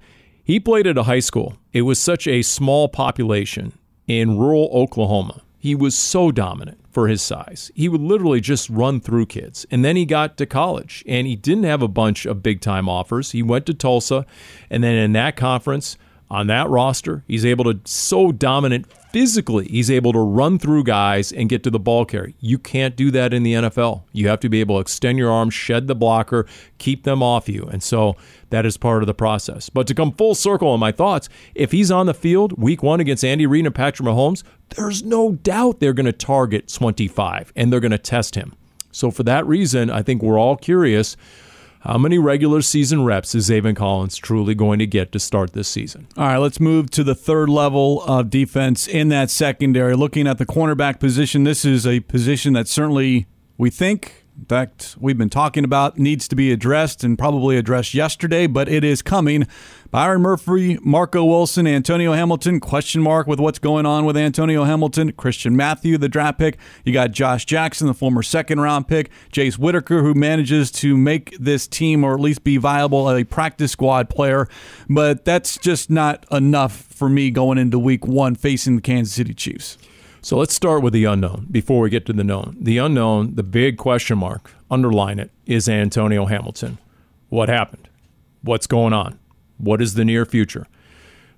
[0.42, 1.59] he played at a high school.
[1.72, 3.72] It was such a small population
[4.07, 5.42] in rural Oklahoma.
[5.59, 7.70] He was so dominant for his size.
[7.74, 9.66] He would literally just run through kids.
[9.70, 12.88] And then he got to college and he didn't have a bunch of big time
[12.88, 13.32] offers.
[13.32, 14.24] He went to Tulsa.
[14.70, 15.98] And then in that conference,
[16.30, 18.86] on that roster, he's able to so dominant
[19.17, 22.35] physically, he's able to run through guys and get to the ball carry.
[22.39, 24.03] You can't do that in the NFL.
[24.12, 26.45] You have to be able to extend your arm, shed the blocker,
[26.77, 27.62] keep them off you.
[27.62, 28.17] And so
[28.51, 29.71] that is part of the process.
[29.71, 33.01] But to come full circle on my thoughts, if he's on the field week one
[33.01, 34.43] against Andy Reid and Patrick Mahomes,
[34.77, 38.55] there's no doubt they're going to target 25 and they're going to test him.
[38.93, 41.17] So for that reason, I think we're all curious
[41.87, 45.68] how many regular season reps is Zaven Collins truly going to get to start this
[45.68, 46.09] season?
[46.16, 49.95] All right, let's move to the third level of defense in that secondary.
[49.95, 53.26] Looking at the cornerback position, this is a position that certainly
[53.57, 57.95] we think in fact, we've been talking about needs to be addressed and probably addressed
[57.95, 59.47] yesterday, but it is coming.
[59.91, 65.12] Byron Murphy, Marco Wilson, Antonio Hamilton, question mark with what's going on with Antonio Hamilton,
[65.12, 66.59] Christian Matthew, the draft pick.
[66.84, 71.37] You got Josh Jackson, the former second round pick, Jace Whitaker, who manages to make
[71.39, 74.49] this team or at least be viable, as a practice squad player.
[74.89, 79.34] But that's just not enough for me going into week one facing the Kansas City
[79.34, 79.78] Chiefs.
[80.20, 82.57] So let's start with the unknown before we get to the known.
[82.61, 86.78] The unknown, the big question mark, underline it, is Antonio Hamilton.
[87.28, 87.89] What happened?
[88.43, 89.20] What's going on?
[89.59, 90.66] What is the near future?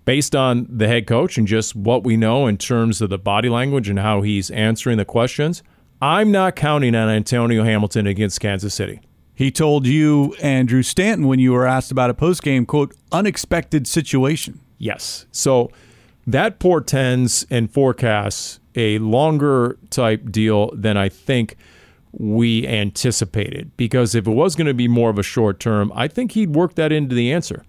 [0.04, 3.48] Based on the head coach and just what we know in terms of the body
[3.48, 5.62] language and how he's answering the questions,
[6.00, 9.00] I'm not counting on Antonio Hamilton against Kansas City.
[9.34, 14.60] He told you, Andrew Stanton, when you were asked about a postgame, quote, unexpected situation.
[14.78, 15.26] Yes.
[15.30, 15.70] So
[16.26, 21.56] that portends and forecasts a longer type deal than I think
[22.12, 23.70] we anticipated.
[23.76, 26.54] Because if it was going to be more of a short term, I think he'd
[26.54, 27.64] work that into the answer.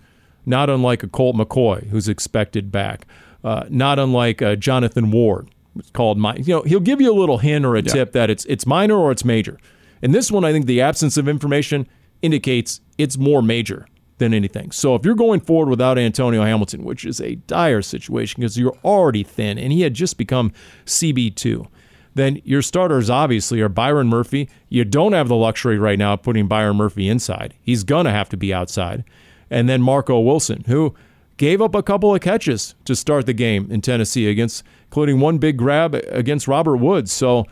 [0.50, 3.06] Not unlike a Colt McCoy, who's expected back.
[3.44, 6.36] Uh, not unlike uh, Jonathan Ward, it's called my.
[6.36, 7.94] You know, he'll give you a little hint or a yeah.
[7.94, 9.60] tip that it's it's minor or it's major.
[10.02, 11.88] In this one, I think the absence of information
[12.24, 13.86] indicates it's more major
[14.18, 14.72] than anything.
[14.72, 18.78] So if you're going forward without Antonio Hamilton, which is a dire situation because you're
[18.84, 20.52] already thin and he had just become
[20.86, 21.68] CB2,
[22.16, 24.50] then your starters obviously are Byron Murphy.
[24.68, 27.54] You don't have the luxury right now of putting Byron Murphy inside.
[27.62, 29.04] He's going to have to be outside.
[29.50, 30.94] And then Marco Wilson, who
[31.38, 35.38] gave up a couple of catches to start the game in Tennessee against including one
[35.38, 37.12] big grab against Robert Woods.
[37.12, 37.46] So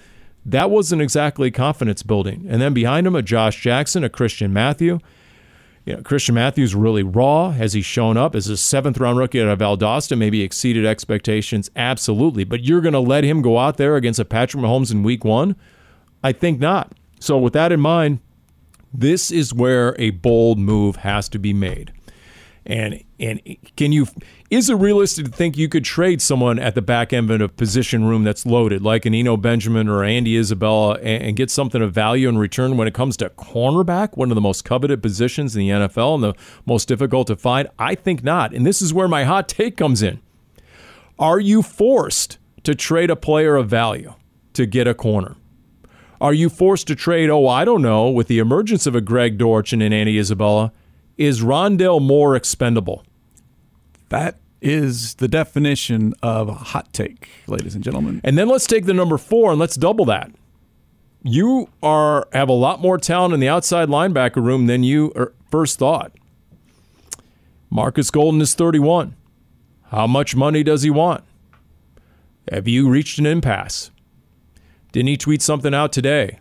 [0.45, 2.45] that wasn't exactly confidence building.
[2.49, 4.99] And then behind him a Josh Jackson, a Christian Matthew,
[5.85, 7.51] you know, Christian Matthews really raw.
[7.51, 10.17] Has he shown up as a seventh round rookie out of Valdosta?
[10.17, 11.71] Maybe exceeded expectations?
[11.77, 12.43] Absolutely.
[12.43, 15.23] But you're going to let him go out there against a Patrick Mahomes in week
[15.23, 15.55] one?
[16.21, 16.91] I think not.
[17.21, 18.19] So, with that in mind,
[18.97, 21.93] this is where a bold move has to be made.
[22.65, 23.39] And and
[23.77, 24.07] can you
[24.49, 27.47] is it realistic to think you could trade someone at the back end of a
[27.49, 31.81] position room that's loaded, like an Eno Benjamin or Andy Isabella, and, and, get something
[31.81, 35.55] of value in return when it comes to cornerback, one of the most coveted positions
[35.55, 36.33] in the NFL and the
[36.65, 37.67] most difficult to find?
[37.77, 38.53] I think not.
[38.53, 40.21] And this is where my hot take comes in.
[41.19, 44.13] Are you forced to trade a player of value
[44.53, 45.35] to get a corner?
[46.19, 49.37] Are you forced to trade, oh, I don't know, with the emergence of a Greg
[49.37, 50.71] Dortch and an Andy Isabella?
[51.17, 53.03] Is Rondale Moore expendable?
[54.09, 58.21] That is the definition of a hot take, ladies and gentlemen.
[58.23, 60.31] And then let's take the number four and let's double that.
[61.23, 65.33] You are have a lot more talent in the outside linebacker room than you er,
[65.51, 66.11] first thought.
[67.69, 69.15] Marcus Golden is 31.
[69.89, 71.23] How much money does he want?
[72.51, 73.91] Have you reached an impasse?
[74.97, 76.39] Didn't he tweet something out today?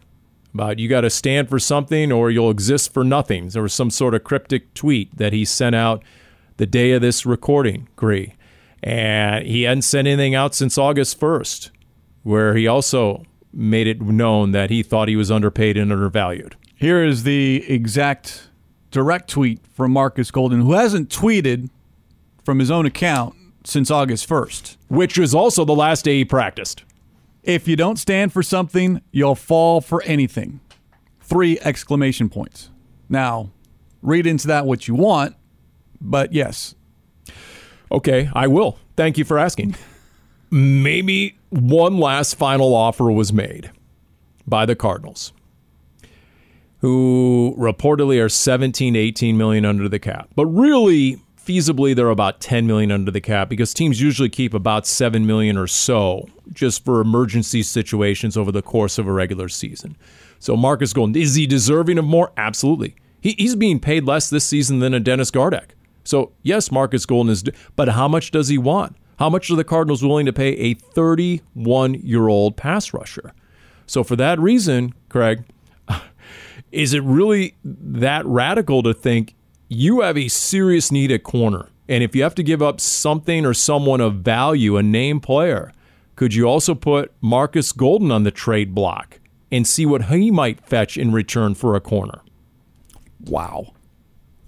[0.55, 3.49] about you got to stand for something or you'll exist for nothing.
[3.49, 6.03] There was some sort of cryptic tweet that he sent out
[6.57, 8.33] the day of this recording, Gree.
[8.83, 11.69] And he hadn't sent anything out since August 1st,
[12.23, 16.57] where he also made it known that he thought he was underpaid and undervalued.
[16.75, 18.49] Here is the exact
[18.91, 21.69] direct tweet from Marcus Golden, who hasn't tweeted
[22.43, 23.35] from his own account
[23.65, 24.79] since August 1st.
[24.89, 26.86] Which was also the last day he practiced.
[27.47, 30.59] If you don't stand for something, you'll fall for anything.
[31.21, 32.71] Three exclamation points.
[33.09, 33.53] Now,
[34.03, 35.37] read into that what you want,
[36.01, 36.75] but yes.
[37.93, 38.81] Okay, I will.
[38.97, 39.77] Thank you for asking.
[40.51, 43.71] Maybe one last final offer was made
[44.45, 45.33] by the Cardinals,
[46.81, 50.31] who reportedly are 17 18 million under the cap.
[50.35, 54.87] But really, feasibly they're about 10 million under the cap because teams usually keep about
[54.87, 59.97] 7 million or so just for emergency situations over the course of a regular season.
[60.41, 62.33] So Marcus Golden, is he deserving of more?
[62.37, 62.97] Absolutely.
[63.21, 65.71] He, he's being paid less this season than a Dennis Gardeck.
[66.05, 67.45] So yes, Marcus Golden is,
[67.77, 68.97] but how much does he want?
[69.19, 73.33] How much are the Cardinals willing to pay a 31 year old pass rusher?
[73.87, 75.45] So for that reason, Craig,
[76.73, 79.36] is it really that radical to think
[79.69, 81.69] you have a serious need at corner.
[81.89, 85.73] And if you have to give up something or someone of value, a name player,
[86.17, 89.21] could you also put Marcus Golden on the trade block
[89.53, 92.23] and see what he might fetch in return for a corner?
[93.25, 93.73] Wow.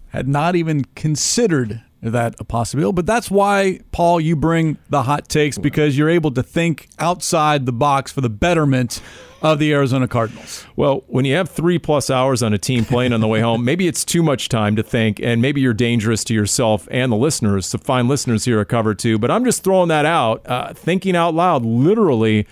[0.08, 2.94] Had not even considered that a possibility.
[2.94, 7.66] But that's why, Paul, you bring the hot takes because you're able to think outside
[7.66, 9.02] the box for the betterment
[9.42, 10.66] of the Arizona Cardinals.
[10.76, 13.64] Well, when you have three plus hours on a team plane on the way home,
[13.64, 17.16] maybe it's too much time to think, and maybe you're dangerous to yourself and the
[17.16, 17.70] listeners.
[17.70, 19.18] To find listeners here are Cover too.
[19.18, 22.46] But I'm just throwing that out, uh, thinking out loud, literally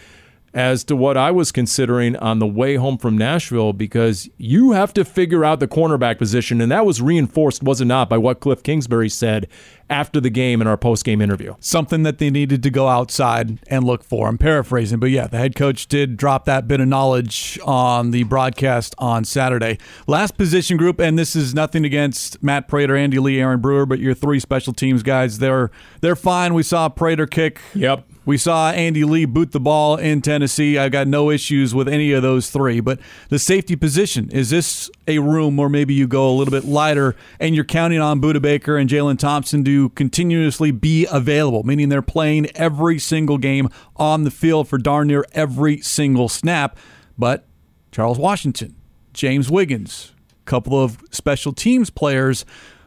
[0.56, 4.94] as to what I was considering on the way home from Nashville because you have
[4.94, 6.62] to figure out the cornerback position.
[6.62, 9.48] And that was reinforced, was it not, by what Cliff Kingsbury said
[9.90, 11.54] after the game in our post game interview.
[11.60, 14.28] Something that they needed to go outside and look for.
[14.28, 18.22] I'm paraphrasing, but yeah, the head coach did drop that bit of knowledge on the
[18.24, 19.76] broadcast on Saturday.
[20.06, 23.98] Last position group, and this is nothing against Matt Prater, Andy Lee, Aaron Brewer, but
[23.98, 26.54] your three special teams guys, they're they're fine.
[26.54, 27.60] We saw Prater kick.
[27.74, 28.08] Yep.
[28.26, 30.76] We saw Andy Lee boot the ball in Tennessee.
[30.78, 32.80] I've got no issues with any of those three.
[32.80, 32.98] But
[33.28, 37.14] the safety position, is this a room where maybe you go a little bit lighter
[37.38, 42.02] and you're counting on Budda Baker and Jalen Thompson to continuously be available, meaning they're
[42.02, 46.76] playing every single game on the field for darn near every single snap.
[47.16, 47.46] But
[47.92, 48.74] Charles Washington,
[49.12, 52.44] James Wiggins, a couple of special teams players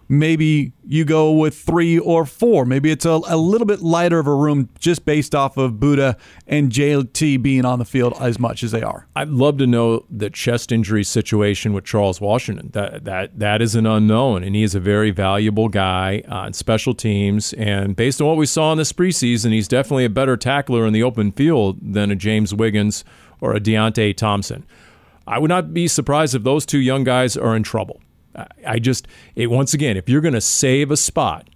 [0.09, 2.65] maybe you go with three or four.
[2.65, 6.17] Maybe it's a, a little bit lighter of a room just based off of Budda
[6.47, 9.07] and JT being on the field as much as they are.
[9.15, 12.71] I'd love to know the chest injury situation with Charles Washington.
[12.73, 16.53] That that that is an unknown, and he is a very valuable guy uh, on
[16.53, 17.53] special teams.
[17.53, 20.93] And based on what we saw in this preseason, he's definitely a better tackler in
[20.93, 23.05] the open field than a James Wiggins
[23.39, 24.65] or a Deionte Thompson.
[25.27, 28.01] I would not be surprised if those two young guys are in trouble.
[28.65, 31.49] I just, it, once again, if you're going to save a spot,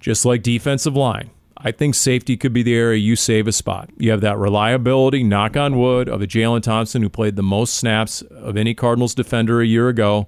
[0.00, 3.90] just like defensive line, I think safety could be the area you save a spot.
[3.96, 7.74] You have that reliability, knock on wood, of a Jalen Thompson who played the most
[7.74, 10.26] snaps of any Cardinals defender a year ago,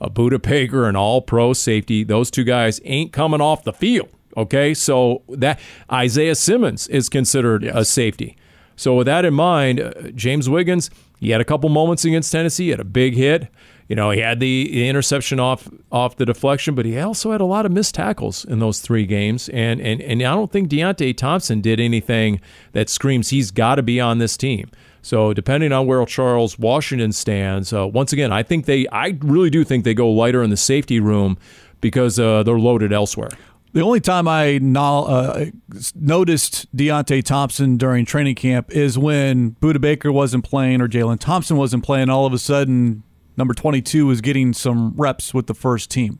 [0.00, 2.02] a Baker, an all pro safety.
[2.02, 4.08] Those two guys ain't coming off the field.
[4.36, 4.72] Okay.
[4.74, 5.60] So that
[5.92, 7.74] Isaiah Simmons is considered yes.
[7.76, 8.36] a safety.
[8.76, 12.64] So with that in mind, uh, James Wiggins, he had a couple moments against Tennessee,
[12.64, 13.48] he had a big hit.
[13.90, 17.44] You know, he had the, interception off off the deflection, but he also had a
[17.44, 19.48] lot of missed tackles in those three games.
[19.48, 23.82] And and, and I don't think Deionte Thompson did anything that screams he's got to
[23.82, 24.70] be on this team.
[25.02, 29.50] So depending on where Charles Washington stands, uh, once again, I think they, I really
[29.50, 31.36] do think they go lighter in the safety room
[31.80, 33.30] because uh, they're loaded elsewhere.
[33.72, 35.46] The only time I no, uh,
[35.96, 41.56] noticed Deionte Thompson during training camp is when Budda Baker wasn't playing or Jalen Thompson
[41.56, 42.08] wasn't playing.
[42.08, 43.02] All of a sudden,
[43.36, 46.18] number 22 is getting some reps with the first team.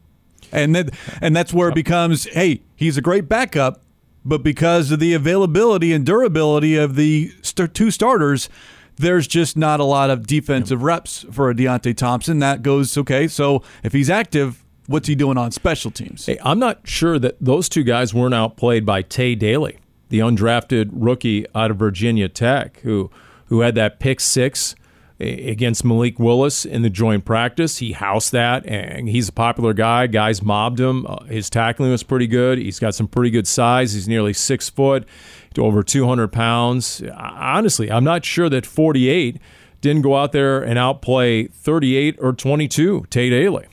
[0.52, 0.90] And that,
[1.20, 3.82] and that's where it becomes, hey, he's a great backup,
[4.24, 8.48] but because of the availability and durability of the st- two starters,
[8.96, 12.38] there's just not a lot of defensive reps for a Deionte Thompson.
[12.38, 13.28] That goes okay.
[13.28, 16.26] So if he's active, what's he doing on special teams?
[16.26, 20.90] Hey, I'm not sure that those two guys weren't outplayed by Tae Daley, the undrafted
[20.92, 23.10] rookie out of Virginia Tech, who
[23.46, 24.76] who had that pick six
[25.20, 27.78] against Malik Willis in the joint practice.
[27.78, 30.06] He housed that, and he's a popular guy.
[30.06, 31.06] Guys mobbed him.
[31.06, 32.58] Uh, his tackling was pretty good.
[32.58, 33.92] He's got some pretty good size.
[33.92, 35.06] He's nearly six foot
[35.54, 37.02] to over 200 pounds.
[37.14, 39.38] Honestly, I'm not sure that 48
[39.80, 43.66] didn't go out there and outplay 38 or 22 Tae Daley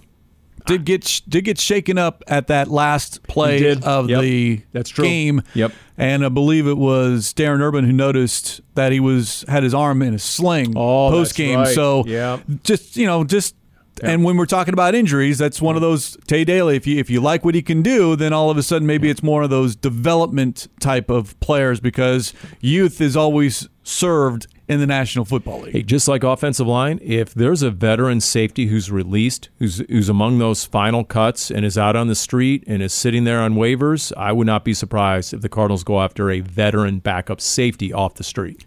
[0.68, 4.22] did get did get shaken up at that last play of yep.
[4.22, 5.06] the That's true.
[5.06, 5.42] game.
[5.54, 5.72] Yep.
[5.98, 10.02] And I believe it was Darren Urban who noticed that he was had his arm
[10.02, 11.60] in a sling oh, post game.
[11.60, 11.74] Right.
[11.74, 12.40] So yeah.
[12.64, 13.56] just you know just
[14.04, 14.12] yeah.
[14.12, 16.76] And when we're talking about injuries, that's one of those Tae Daley.
[16.76, 19.10] If you if you like what he can do, then all of a sudden maybe
[19.10, 24.88] it's more of those development type of players because youth is always served in the
[24.88, 25.74] National Football League.
[25.74, 30.40] Hey, just like offensive line, if there's a veteran safety who's released, who's who's among
[30.40, 34.12] those final cuts and is out on the street and is sitting there on waivers,
[34.18, 38.16] I would not be surprised if the Cardinals go after a veteran backup safety off
[38.16, 38.66] the street.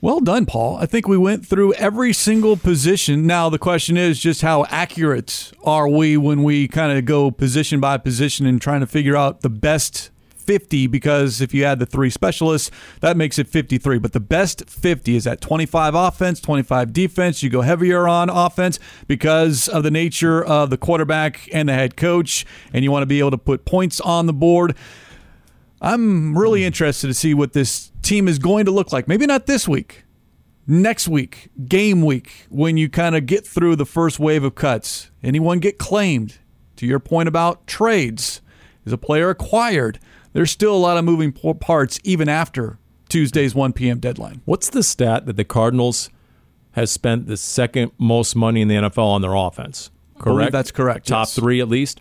[0.00, 0.78] Well done, Paul.
[0.78, 3.24] I think we went through every single position.
[3.24, 7.78] Now, the question is just how accurate are we when we kind of go position
[7.78, 10.10] by position and trying to figure out the best
[10.42, 12.70] 50 because if you add the three specialists,
[13.00, 13.98] that makes it 53.
[13.98, 17.42] But the best 50 is at 25 offense, 25 defense.
[17.42, 21.96] You go heavier on offense because of the nature of the quarterback and the head
[21.96, 24.76] coach, and you want to be able to put points on the board.
[25.80, 26.66] I'm really hmm.
[26.66, 29.08] interested to see what this team is going to look like.
[29.08, 30.04] Maybe not this week,
[30.66, 35.10] next week, game week, when you kind of get through the first wave of cuts.
[35.22, 36.38] Anyone get claimed?
[36.76, 38.40] To your point about trades,
[38.84, 40.00] is a player acquired?
[40.32, 42.78] There's still a lot of moving parts even after
[43.08, 43.98] Tuesday's 1 p.m.
[43.98, 44.40] deadline.
[44.44, 46.10] What's the stat that the Cardinals
[46.72, 49.90] has spent the second most money in the NFL on their offense?
[50.18, 50.52] Correct.
[50.52, 51.08] that's correct.
[51.08, 51.34] Top yes.
[51.34, 52.00] three at least,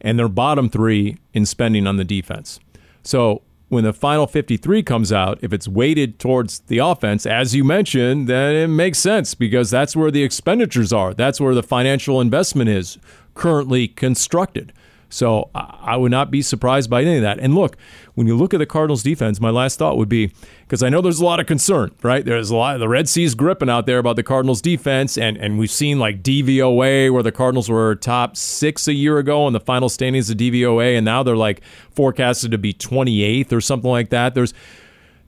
[0.00, 2.60] and their bottom three in spending on the defense.
[3.02, 7.64] So when the final 53 comes out, if it's weighted towards the offense, as you
[7.64, 11.14] mentioned, then it makes sense because that's where the expenditures are.
[11.14, 12.98] That's where the financial investment is
[13.34, 14.72] currently constructed.
[15.14, 17.38] So I would not be surprised by any of that.
[17.38, 17.76] And look,
[18.14, 21.00] when you look at the Cardinals defense, my last thought would be because I know
[21.00, 22.24] there's a lot of concern, right?
[22.24, 25.36] There's a lot of the Red Sea's gripping out there about the Cardinals defense, and,
[25.36, 29.52] and we've seen like DVOA where the Cardinals were top six a year ago in
[29.52, 31.62] the final standings of DVOA, and now they're like
[31.92, 34.34] forecasted to be 28th or something like that.
[34.34, 34.52] There's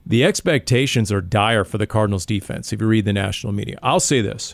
[0.05, 3.79] the expectations are dire for the Cardinals defense if you read the national media.
[3.81, 4.53] I'll say this.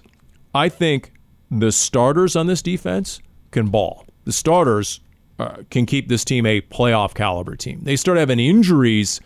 [0.53, 1.11] I think
[1.49, 3.19] the starters on this defense
[3.49, 4.05] can ball.
[4.25, 4.99] The starters
[5.43, 7.81] Uh, can keep this team a playoff caliber team.
[7.83, 9.19] They start having injuries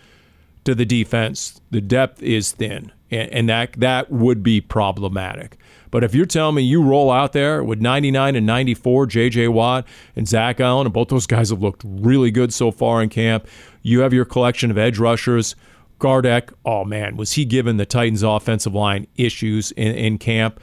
[0.64, 1.62] to the defense.
[1.70, 5.58] The depth is thin, and, and that that would be problematic.
[5.92, 9.48] But if you're telling me you roll out there with 99 and 94, J.J.
[9.50, 13.10] Watt and Zach Allen, and both those guys have looked really good so far in
[13.10, 13.48] camp,
[13.84, 15.56] you have your collection of edge rushers.
[16.00, 20.60] Gardeck, oh man, was he given the Titans' offensive line issues in, in camp?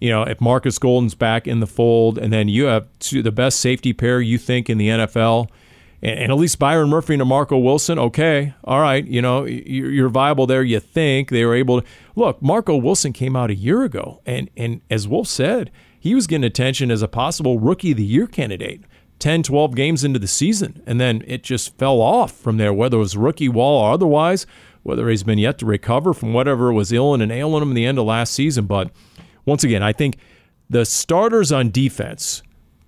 [0.00, 3.32] You know, if Marcus Golden's back in the fold, and then you have two, the
[3.32, 5.48] best safety pair you think in the NFL,
[6.00, 9.90] and, and, at least Byron Murphy and Marco Wilson, okay, all right, you know, you're,
[9.90, 10.62] you're viable there.
[10.62, 12.40] You think they were able to look.
[12.40, 16.44] Marco Wilson came out a year ago, and and as Wolf said, he was getting
[16.44, 18.82] attention as a possible rookie of the year candidate.
[19.18, 22.98] 10, 12 games into the season, and then it just fell off from there, whether
[22.98, 24.46] it was rookie wall or otherwise,
[24.84, 27.84] whether he's been yet to recover from whatever was ailing and ailing him in the
[27.84, 28.66] end of last season.
[28.66, 28.92] But
[29.44, 30.18] once again, I think
[30.70, 32.42] the starters on defense,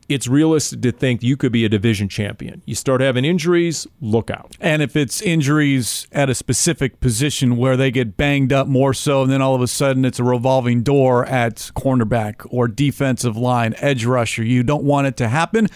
[0.09, 2.63] it's realistic to think you could be a division champion.
[2.67, 4.57] You start having injuries, look out.
[4.61, 9.23] And if it's injuries at a specific position where they get banged up more so,
[9.23, 13.75] and then all of a sudden it's a revolving door at cornerback or defensive line,
[13.79, 15.69] edge rusher, you don't want it to happen,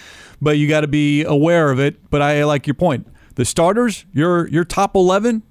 [0.43, 2.11] but you got to be aware of it.
[2.11, 3.07] But I like your point.
[3.37, 5.43] The starters, your your top 11,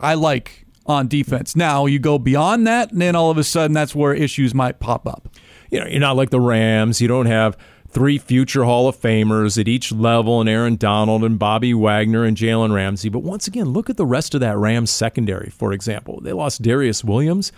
[0.00, 1.56] I like on defense.
[1.56, 4.80] Now you go beyond that, and then all of a sudden that's where issues might
[4.80, 5.28] pop up.
[5.70, 7.00] You know, you're not like the Rams.
[7.00, 7.56] You don't have
[7.88, 12.36] three future Hall of Famers at each level, and Aaron Donald and Bobby Wagner and
[12.36, 13.08] Jalen Ramsey.
[13.08, 15.50] But once again, look at the rest of that Rams secondary.
[15.50, 17.52] For example, they lost Darious Williams.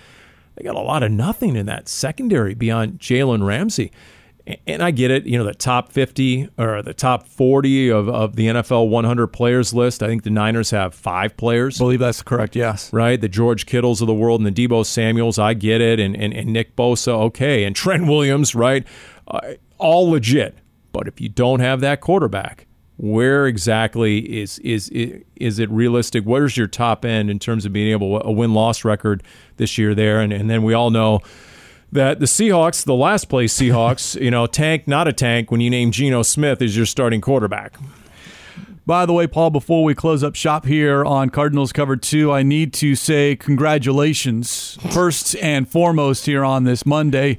[0.56, 3.90] They got a lot of nothing in that secondary beyond Jalen Ramsey
[4.66, 8.36] and I get it, you know, the top 50 or the top 40 of, of
[8.36, 10.02] the NFL 100 players list.
[10.02, 11.80] I think the Niners have five players.
[11.80, 12.92] I believe that's correct, yes.
[12.92, 13.20] Right?
[13.20, 16.00] The George Kittles of the world and the Deebo Samuels, I get it.
[16.00, 17.64] And, and, and Nick Bosa, okay.
[17.64, 18.84] And Trent Williams, right?
[19.28, 20.58] Uh, all legit.
[20.92, 22.66] But if you don't have that quarterback,
[22.98, 26.24] where exactly is, is is is it realistic?
[26.24, 29.22] Where's your top end in terms of being able a win loss record
[29.56, 30.20] this year there?
[30.20, 31.20] And, and then we all know
[31.92, 35.70] that the Seahawks, the last place Seahawks, you know, tank, not a tank when you
[35.70, 37.76] name Geno Smith as your starting quarterback.
[38.84, 42.42] By the way, Paul, before we close up shop here on Cardinals Cover 2, I
[42.42, 47.38] need to say congratulations first and foremost here on this Monday.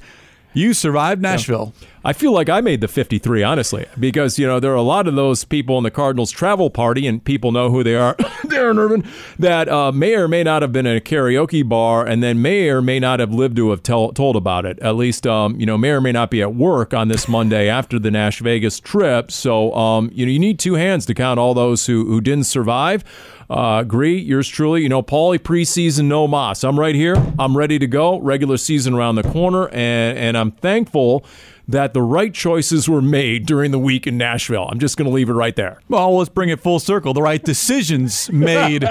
[0.54, 1.74] You survived Nashville.
[1.80, 1.88] Yeah.
[2.06, 5.08] I feel like I made the 53, honestly, because, you know, there are a lot
[5.08, 8.78] of those people in the Cardinals travel party, and people know who they are, Darren
[8.78, 12.42] Urban, that uh, may or may not have been in a karaoke bar and then
[12.42, 14.78] may or may not have lived to have tell, told about it.
[14.80, 17.70] At least, um, you know, may or may not be at work on this Monday
[17.70, 19.32] after the Nash Vegas trip.
[19.32, 22.44] So, um, you know, you need two hands to count all those who, who didn't
[22.44, 23.02] survive.
[23.50, 24.18] Uh, agree.
[24.18, 24.82] Yours truly.
[24.82, 26.64] You know, Paulie preseason, no Moss.
[26.64, 27.16] I'm right here.
[27.38, 28.18] I'm ready to go.
[28.18, 31.24] Regular season around the corner, and and I'm thankful
[31.66, 34.68] that the right choices were made during the week in Nashville.
[34.70, 35.80] I'm just going to leave it right there.
[35.88, 37.14] Well, let's bring it full circle.
[37.14, 38.84] The right decisions made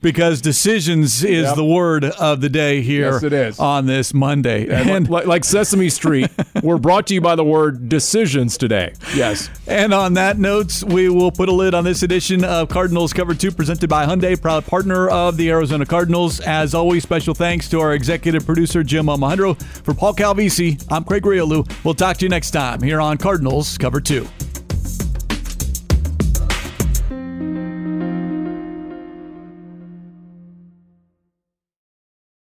[0.00, 1.56] because decisions is yep.
[1.56, 3.58] the word of the day here yes, it is.
[3.58, 4.68] on this Monday.
[4.68, 6.30] And, like, like Sesame Street,
[6.62, 8.94] we're brought to you by the word decisions today.
[9.14, 9.50] Yes.
[9.66, 13.34] And on that note, we will put a lid on this edition of Cardinals Cover
[13.34, 16.40] 2 presented by Hyundai, proud partner of the Arizona Cardinals.
[16.40, 19.54] As always, special thanks to our executive producer, Jim Alejandro.
[19.54, 21.68] For Paul Calvisi, I'm Craig Grialou.
[21.84, 24.49] We'll talk to you next time here on Cardinals Cover 2.